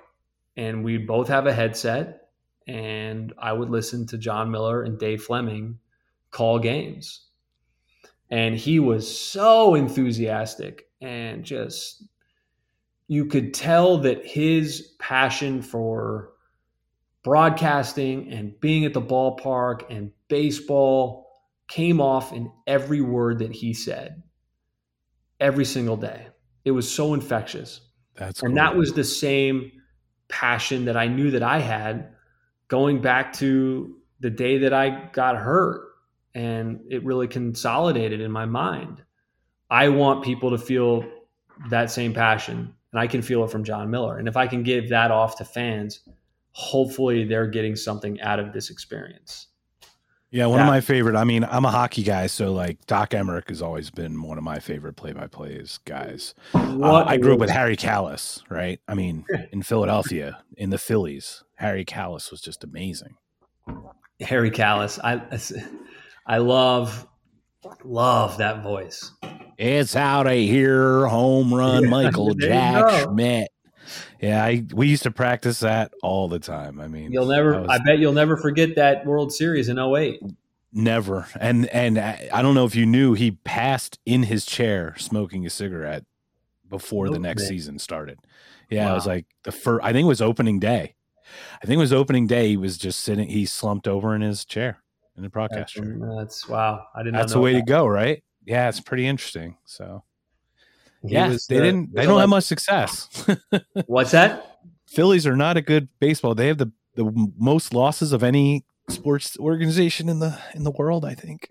[0.55, 2.18] and we'd both have a headset
[2.69, 5.79] and I would listen to Jon Miller and Dave Flemming
[6.29, 7.25] call games.
[8.29, 12.03] And he was so enthusiastic and just,
[13.07, 16.29] you could tell that his passion for
[17.23, 21.25] broadcasting and being at the ballpark and baseball
[21.67, 24.21] came off in every word that he said
[25.39, 26.27] every single day.
[26.65, 27.81] It was so infectious.
[28.15, 28.55] That's and cool.
[28.57, 29.71] that was the same
[30.27, 32.13] passion that I knew that I had
[32.69, 35.89] going back to the day that I got hurt
[36.33, 39.03] and it really consolidated in my mind.
[39.69, 41.03] I want people to feel
[41.69, 44.17] that same passion and I can feel it from Jon Miller.
[44.17, 46.01] And if I can give that off to fans,
[46.51, 49.47] hopefully they're getting something out of this experience.
[50.31, 51.15] Yeah, one of my favorite.
[51.15, 54.43] I mean, I'm a hockey guy, so like Doc Emrick has always been one of
[54.43, 56.35] my favorite play-by-plays guys.
[56.53, 58.79] Uh, I grew up with Harry Kalas, right?
[58.87, 63.15] I mean, in Philadelphia, in the Phillies, Harry Kalas was just amazing.
[64.21, 65.21] Harry Kalas, I
[66.27, 67.07] I love
[67.83, 69.11] love that voice.
[69.57, 73.49] It's out of here, home run, Michael Jack Schmidt.
[74.21, 76.81] Yeah, I we used to practice that all the time.
[76.81, 77.61] I mean, you'll never.
[77.61, 80.21] Was, I bet you'll never forget that World Series in 08.
[80.73, 81.27] Never.
[81.39, 85.49] And and I don't know if you knew he passed in his chair smoking a
[85.49, 86.03] cigarette
[86.67, 87.49] before oh, the next man.
[87.49, 88.19] season started.
[88.69, 88.91] Yeah, wow.
[88.91, 89.83] it was like the first.
[89.83, 90.95] I think it was opening day.
[91.61, 92.49] I think it was opening day.
[92.49, 93.29] He was just sitting.
[93.29, 94.83] He slumped over in his chair
[95.15, 95.97] in the broadcast that's, chair.
[96.17, 96.85] That's wow.
[96.93, 97.15] I didn't.
[97.15, 97.59] That's the way that.
[97.59, 98.23] to go, right?
[98.45, 99.57] Yeah, it's pretty interesting.
[99.65, 100.03] So
[101.03, 101.93] yeah, they the, didn't.
[101.93, 103.25] They don't like, have much success.
[103.85, 104.59] what's that?
[104.87, 106.35] Phillies are not a good baseball.
[106.35, 111.05] They have the the most losses of any sports organization in the in the world.
[111.05, 111.47] I think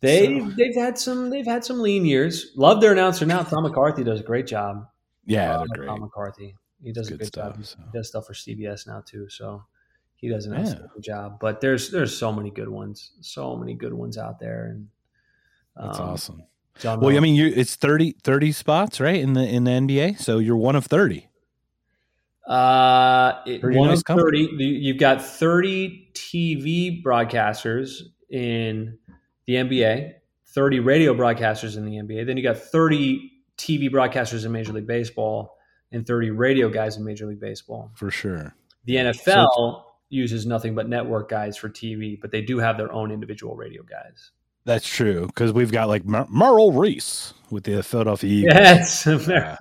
[0.00, 0.50] they so.
[0.56, 2.52] they've had some they've had some lean years.
[2.56, 3.42] Love their announcer now.
[3.42, 4.86] Tom McCarthy does a great job.
[5.26, 5.86] Yeah, they're great.
[5.88, 6.54] Tom McCarthy.
[6.82, 7.64] He does a good stuff, job.
[7.64, 7.78] So.
[7.78, 9.28] He does stuff for CBS now too.
[9.30, 9.64] So
[10.16, 10.60] he does an yeah.
[10.60, 11.38] excellent job.
[11.40, 14.88] But there's there's so many good ones, so many good ones out there, and
[15.76, 16.42] um, that's awesome.
[16.78, 20.18] John well, I mean, you it's 30, 30 spots, right in the in the NBA.
[20.18, 21.28] So you're one of thirty.
[22.46, 24.48] Uh, one nice of thirty.
[24.58, 28.98] You've got thirty TV broadcasters in
[29.46, 30.14] the NBA,
[30.48, 32.26] thirty radio broadcasters in the NBA.
[32.26, 35.56] Then you got thirty TV broadcasters in Major League Baseball
[35.92, 37.92] and thirty radio guys in Major League Baseball.
[37.94, 38.54] For sure.
[38.84, 42.92] The NFL so uses nothing but network guys for TV, but they do have their
[42.92, 44.32] own individual radio guys.
[44.66, 48.54] That's true because we've got like Mer- Merrill Reese with the Philadelphia Eagles.
[48.54, 49.56] Yes, Merrill,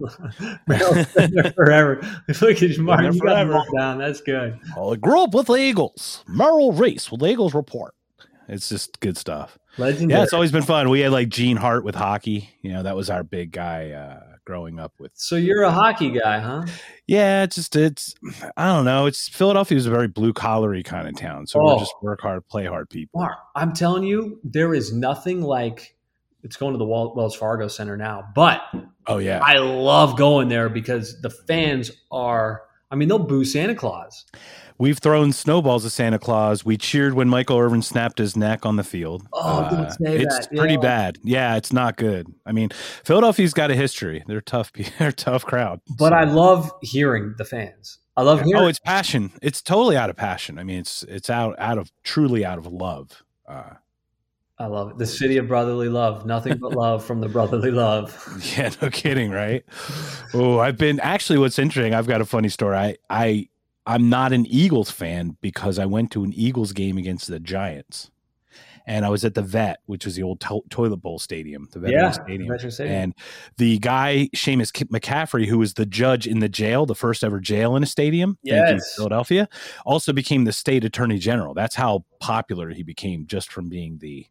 [0.67, 2.01] Merrill forever.
[2.41, 3.97] Look at Martin, you got down.
[3.97, 4.57] That's good.
[4.75, 6.23] Well, I grew up with the Eagles.
[6.27, 7.95] Merrill Reese with the Eagles report.
[8.47, 9.57] It's just good stuff.
[9.77, 10.17] Legendary.
[10.17, 10.89] Yeah, it's always been fun.
[10.89, 12.49] We had like Gene Hart with hockey.
[12.61, 13.91] You know, that was our big guy.
[13.91, 15.11] Uh, growing up with.
[15.15, 16.63] So you're a hockey guy, huh?
[17.07, 18.15] Yeah, it's just it's
[18.57, 19.05] I don't know.
[19.05, 21.73] It's Philadelphia is a very blue collary kind of town, so oh.
[21.73, 23.19] we're just work hard, play hard people.
[23.19, 25.95] Mark, I'm telling you, there is nothing like
[26.43, 28.61] it's going to the Wells Fargo Center now, but
[29.07, 32.63] oh yeah, I love going there because the fans are.
[32.93, 34.23] I mean, they'll boo Santa Claus.
[34.77, 36.63] We've thrown snowballs at Santa Claus.
[36.63, 39.25] We cheered when Michael Irvin snapped his neck on the field.
[39.33, 40.55] Oh, uh, it's that.
[40.55, 40.79] pretty yeah.
[40.79, 41.17] bad.
[41.23, 42.27] Yeah, it's not good.
[42.45, 42.69] I mean,
[43.03, 44.23] Philadelphia's got a history.
[44.27, 44.71] They're tough.
[44.99, 45.81] They're a tough crowd.
[45.97, 46.15] But so.
[46.15, 47.97] I love hearing the fans.
[48.15, 48.61] I love hearing.
[48.61, 49.31] Oh, it's passion.
[49.41, 50.59] It's totally out of passion.
[50.59, 53.23] I mean, it's it's out out of truly out of love.
[53.47, 53.71] Uh,
[54.63, 54.97] I love it.
[54.97, 56.25] The city of brotherly love.
[56.25, 58.17] Nothing but love from the brotherly love.
[58.57, 59.65] Yeah, no kidding, right?
[60.33, 61.37] Oh, I've been actually.
[61.37, 61.93] What's interesting?
[61.93, 62.77] I've got a funny story.
[62.77, 63.49] I I
[63.85, 68.09] I'm not an Eagles fan because I went to an Eagles game against the Giants.
[68.85, 71.79] And I was at the Vet, which was the old to- toilet bowl stadium, the
[71.79, 72.59] Veteran yeah, Stadium.
[72.69, 72.95] Stadium.
[72.95, 73.15] And
[73.57, 77.75] the guy, Seamus McCaffrey, who was the judge in the jail, the first ever jail
[77.75, 78.95] in a stadium, yes.
[78.95, 79.47] Philadelphia,
[79.85, 81.53] also became the state attorney general.
[81.53, 84.27] That's how popular he became just from being the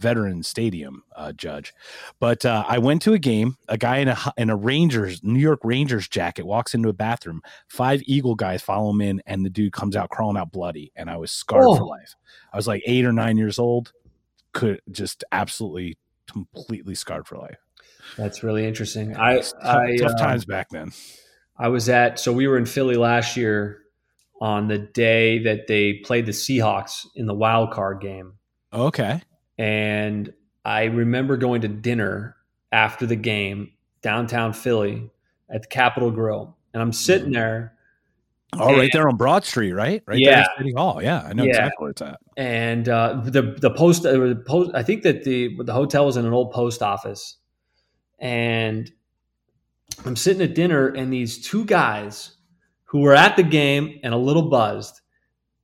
[0.00, 1.72] veteran stadium uh, judge.
[2.18, 3.56] But uh, I went to a game.
[3.68, 7.42] A guy in a in a Rangers New York Rangers jacket walks into a bathroom.
[7.68, 10.90] Five Eagle guys follow him in, and the dude comes out crawling out bloody.
[10.96, 11.76] And I was scarred oh.
[11.76, 12.16] for life.
[12.52, 13.92] I was like eight or nine years old.
[14.52, 15.96] Could just absolutely
[16.28, 17.58] completely scarred for life.
[18.16, 19.16] That's really interesting.
[19.16, 20.92] I, tough, I, tough uh, times back then.
[21.56, 23.82] I was at so we were in Philly last year
[24.40, 28.34] on the day that they played the Seahawks in the wild card game.
[28.72, 29.20] Okay.
[29.60, 30.32] And
[30.64, 32.34] I remember going to dinner
[32.72, 35.10] after the game downtown Philly
[35.50, 36.56] at the Capital Grille.
[36.72, 37.34] And I'm sitting Mm-hmm.
[37.34, 37.74] there
[38.54, 40.02] Oh, right there on Broad Street, right?
[40.06, 40.40] Right Yeah.
[40.40, 41.00] at City Hall.
[41.02, 41.50] Yeah, I know Yeah.
[41.50, 42.18] exactly where it's at.
[42.38, 46.16] and uh, the the post, uh, the post I think that the the hotel was
[46.16, 47.36] in an old post office,
[48.18, 48.90] and
[50.04, 52.36] I'm sitting at dinner, and these two guys
[52.84, 55.00] who were at the game and a little buzzed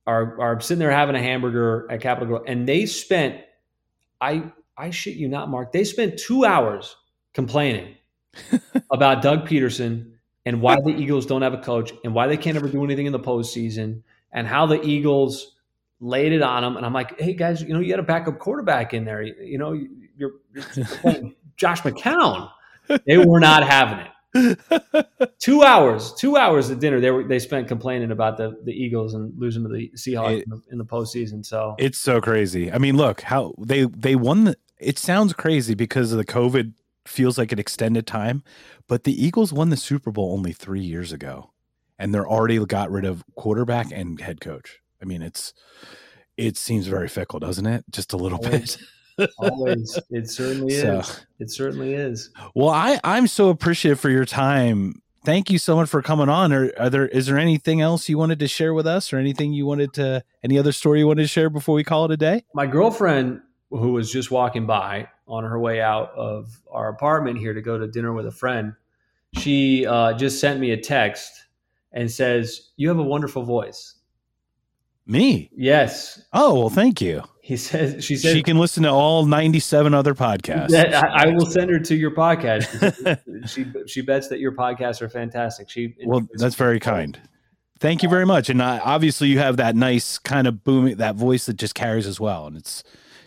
[0.05, 3.41] are are sitting there having a hamburger at Capital Grille, and they spent
[4.21, 5.71] I I shit you not, Mark.
[5.71, 6.95] They spent two hours
[7.33, 7.95] complaining
[8.91, 10.11] about Doug Pederson
[10.45, 13.05] and why the Eagles don't have a coach and why they can't ever do anything
[13.05, 15.55] in the postseason and how the Eagles
[15.99, 16.77] laid it on them.
[16.77, 19.21] And I'm like, hey guys, you know, you had a backup quarterback in there.
[19.23, 22.51] You, you know, you're, you're playing Josh McCown.
[23.05, 24.11] They were not having it.
[25.39, 26.99] Two hours, two hours at dinner.
[26.99, 30.43] They were they spent complaining about the the Eagles and losing to the Seahawks It-
[30.43, 31.45] in, the, in the postseason.
[31.45, 32.71] So It's so crazy.
[32.71, 34.57] I mean, look how they they won the.
[34.79, 36.73] It sounds crazy because of the COVID
[37.05, 38.43] feels like an extended time,
[38.87, 41.51] but the Eagles won the Super Bowl only three years ago,
[41.97, 44.79] and they're already got rid of quarterback and head coach.
[45.01, 45.53] I mean, it's
[46.35, 47.85] it seems very fickle, doesn't it?
[47.91, 48.77] Just a little bit.
[49.39, 51.25] always, it certainly So- is.
[51.39, 52.29] It certainly is.
[52.55, 55.01] Well, I I'm so appreciative for your time.
[55.25, 56.53] Thank you so much for coming on.
[56.53, 59.51] Are, are there is there anything else you wanted to share with us, or anything
[59.53, 62.17] you wanted to any other story you wanted to share before we call it a
[62.17, 62.43] day?
[62.53, 67.53] my girlfriend who was just walking by on her way out of our apartment here
[67.53, 68.73] to go to dinner with a friend
[69.33, 71.33] she uh, just sent me a text
[71.91, 73.95] and says you have a wonderful voice
[75.05, 75.49] Me?
[75.55, 77.21] yes Oh well, thank you.
[77.47, 80.73] He says she says she can listen to all 97 other podcasts.
[80.75, 82.67] I, I will send her to your podcast
[83.47, 87.17] she she bets that your podcasts are fantastic she well, that's very kind.
[87.79, 88.49] Thank you very much.
[88.49, 92.05] And uh, obviously, you have that nice kind of booming that voice that just carries
[92.05, 92.83] as well, and it's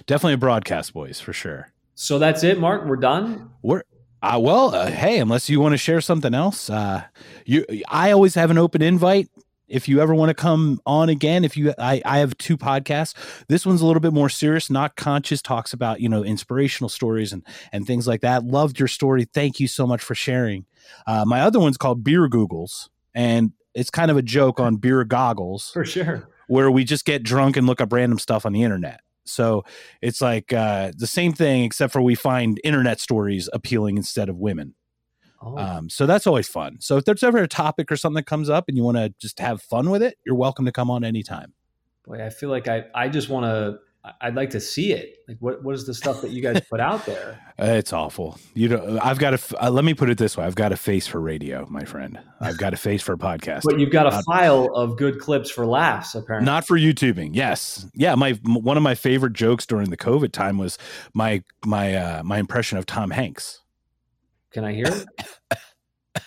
[0.06, 1.72] definitely a broadcast voice for sure.
[1.94, 3.84] so that's it mark we're done We're
[4.22, 7.04] uh, well, uh, hey, unless you want to share something else, uh,
[7.46, 9.30] you, I always have an open invite.
[9.70, 13.14] If you ever want to come on again, if you, I, I have two podcasts.
[13.48, 14.68] This one's a little bit more serious.
[14.68, 18.44] Knocked Conscious talks about you know inspirational stories and and things like that.
[18.44, 19.24] Loved your story.
[19.24, 20.66] Thank you so much for sharing.
[21.06, 25.04] Uh, my other one's called Beer Googles, and it's kind of a joke on beer
[25.04, 28.64] goggles for sure where we just get drunk and look up random stuff on the
[28.64, 29.00] internet.
[29.24, 29.64] So
[30.02, 34.36] it's like uh, the same thing, except for we find internet stories appealing instead of
[34.36, 34.74] women.
[35.40, 36.76] Oh, Um, so that's always fun.
[36.80, 39.12] So if there's ever a topic or something that comes up and you want to
[39.20, 41.52] just have fun with it, you're welcome to come on anytime.
[42.06, 43.78] boy i feel like i i just want to
[44.22, 46.80] i'd like to see it like what what is the stuff that you guys put
[46.80, 48.38] out there Uh, It's awful.
[48.54, 49.62] You know, I've got a.
[49.62, 52.18] Uh, let me put it this way: I've got a face for radio, my friend.
[52.40, 53.64] I've got a face for podcast.
[53.64, 56.46] But you've got a file of good clips for laughs, apparently.
[56.46, 57.32] Not for YouTubing.
[57.34, 58.14] Yes, yeah.
[58.14, 60.78] My one of my favorite jokes during the COVID time was
[61.12, 63.60] my my uh, my impression of Tom Hanks.
[64.52, 65.06] Can I hear it?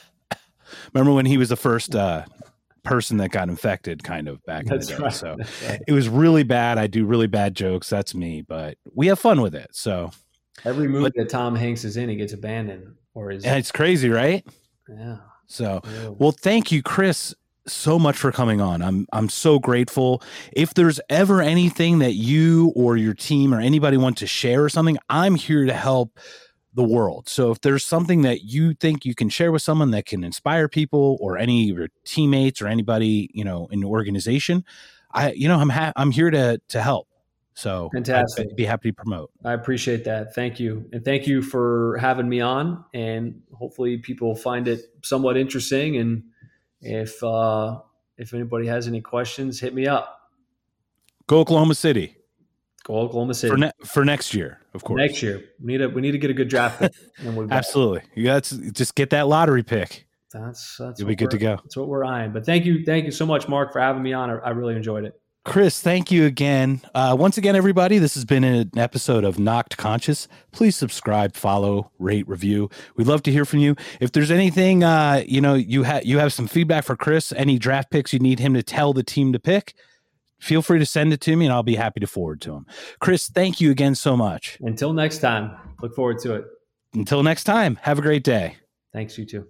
[0.94, 2.26] Remember when he was the first uh,
[2.84, 5.04] person that got infected, kind of back in That's the day.
[5.04, 5.14] right.
[5.14, 5.36] So
[5.68, 5.82] right.
[5.88, 6.78] it was really bad.
[6.78, 7.90] I do really bad jokes.
[7.90, 9.70] That's me, but we have fun with it.
[9.72, 10.12] So
[10.66, 13.72] Every movie But- that Tom Hanks is in, he gets abandoned or is and it's
[13.72, 14.46] crazy, right?
[14.88, 15.18] yeah.
[15.48, 15.82] So
[16.20, 17.34] well, thank you, Chris,
[17.68, 18.82] so much for coming on.
[18.82, 20.22] I'm I'm so grateful.
[20.54, 24.70] If there's ever anything that you or your team or anybody want to share or
[24.70, 26.20] something, I'm here to help
[26.74, 27.30] the world.
[27.30, 30.68] So if there's something that you think you can share with someone that can inspire
[30.68, 34.66] people or any of your teammates or anybody, you know, in the organization,
[35.12, 37.08] I you know, I'm ha- I'm here to to help.
[37.56, 38.48] So Fantastic.
[38.50, 39.30] I'd be happy to promote.
[39.46, 40.34] I appreciate that.
[40.34, 40.90] Thank you.
[40.92, 42.84] And thank you for having me on.
[42.96, 45.98] And hopefully people find it somewhat interesting.
[45.98, 46.24] And
[46.82, 47.80] if uh
[48.18, 50.20] if anybody has any questions, hit me up.
[51.28, 52.18] Go Oklahoma City
[52.90, 53.52] Oklahoma City.
[53.52, 55.00] for ne- for next year, of course.
[55.00, 55.44] Next year.
[55.60, 56.94] We need to we need to get a good draft pick.
[57.20, 58.02] and we'll Absolutely.
[58.16, 60.08] You got to just get that lottery pick.
[60.34, 61.58] That's that's You'll be good to go.
[61.58, 62.34] That's what we're eyeing.
[62.34, 64.30] But thank you, thank you so much, Mark, for having me on.
[64.30, 65.14] I, I really enjoyed it.
[65.46, 66.80] Chris, thank you again.
[66.96, 70.30] Uh, once again, everybody, this has been an episode of Knocked Conscious.
[70.54, 72.70] Please subscribe, follow, rate, review.
[72.96, 73.76] We'd love to hear from you.
[74.00, 77.60] If there's anything, uh, you know, you have you have some feedback for Chris, any
[77.60, 79.74] draft picks you need him to tell the team to pick,
[80.44, 82.66] feel free to send it to me, and I'll be happy to forward to him.
[83.00, 84.58] Chris, thank you again so much.
[84.62, 86.46] Until next time, look forward to it.
[86.94, 88.58] Until next time, have a great day.
[88.92, 89.50] Thanks, you too.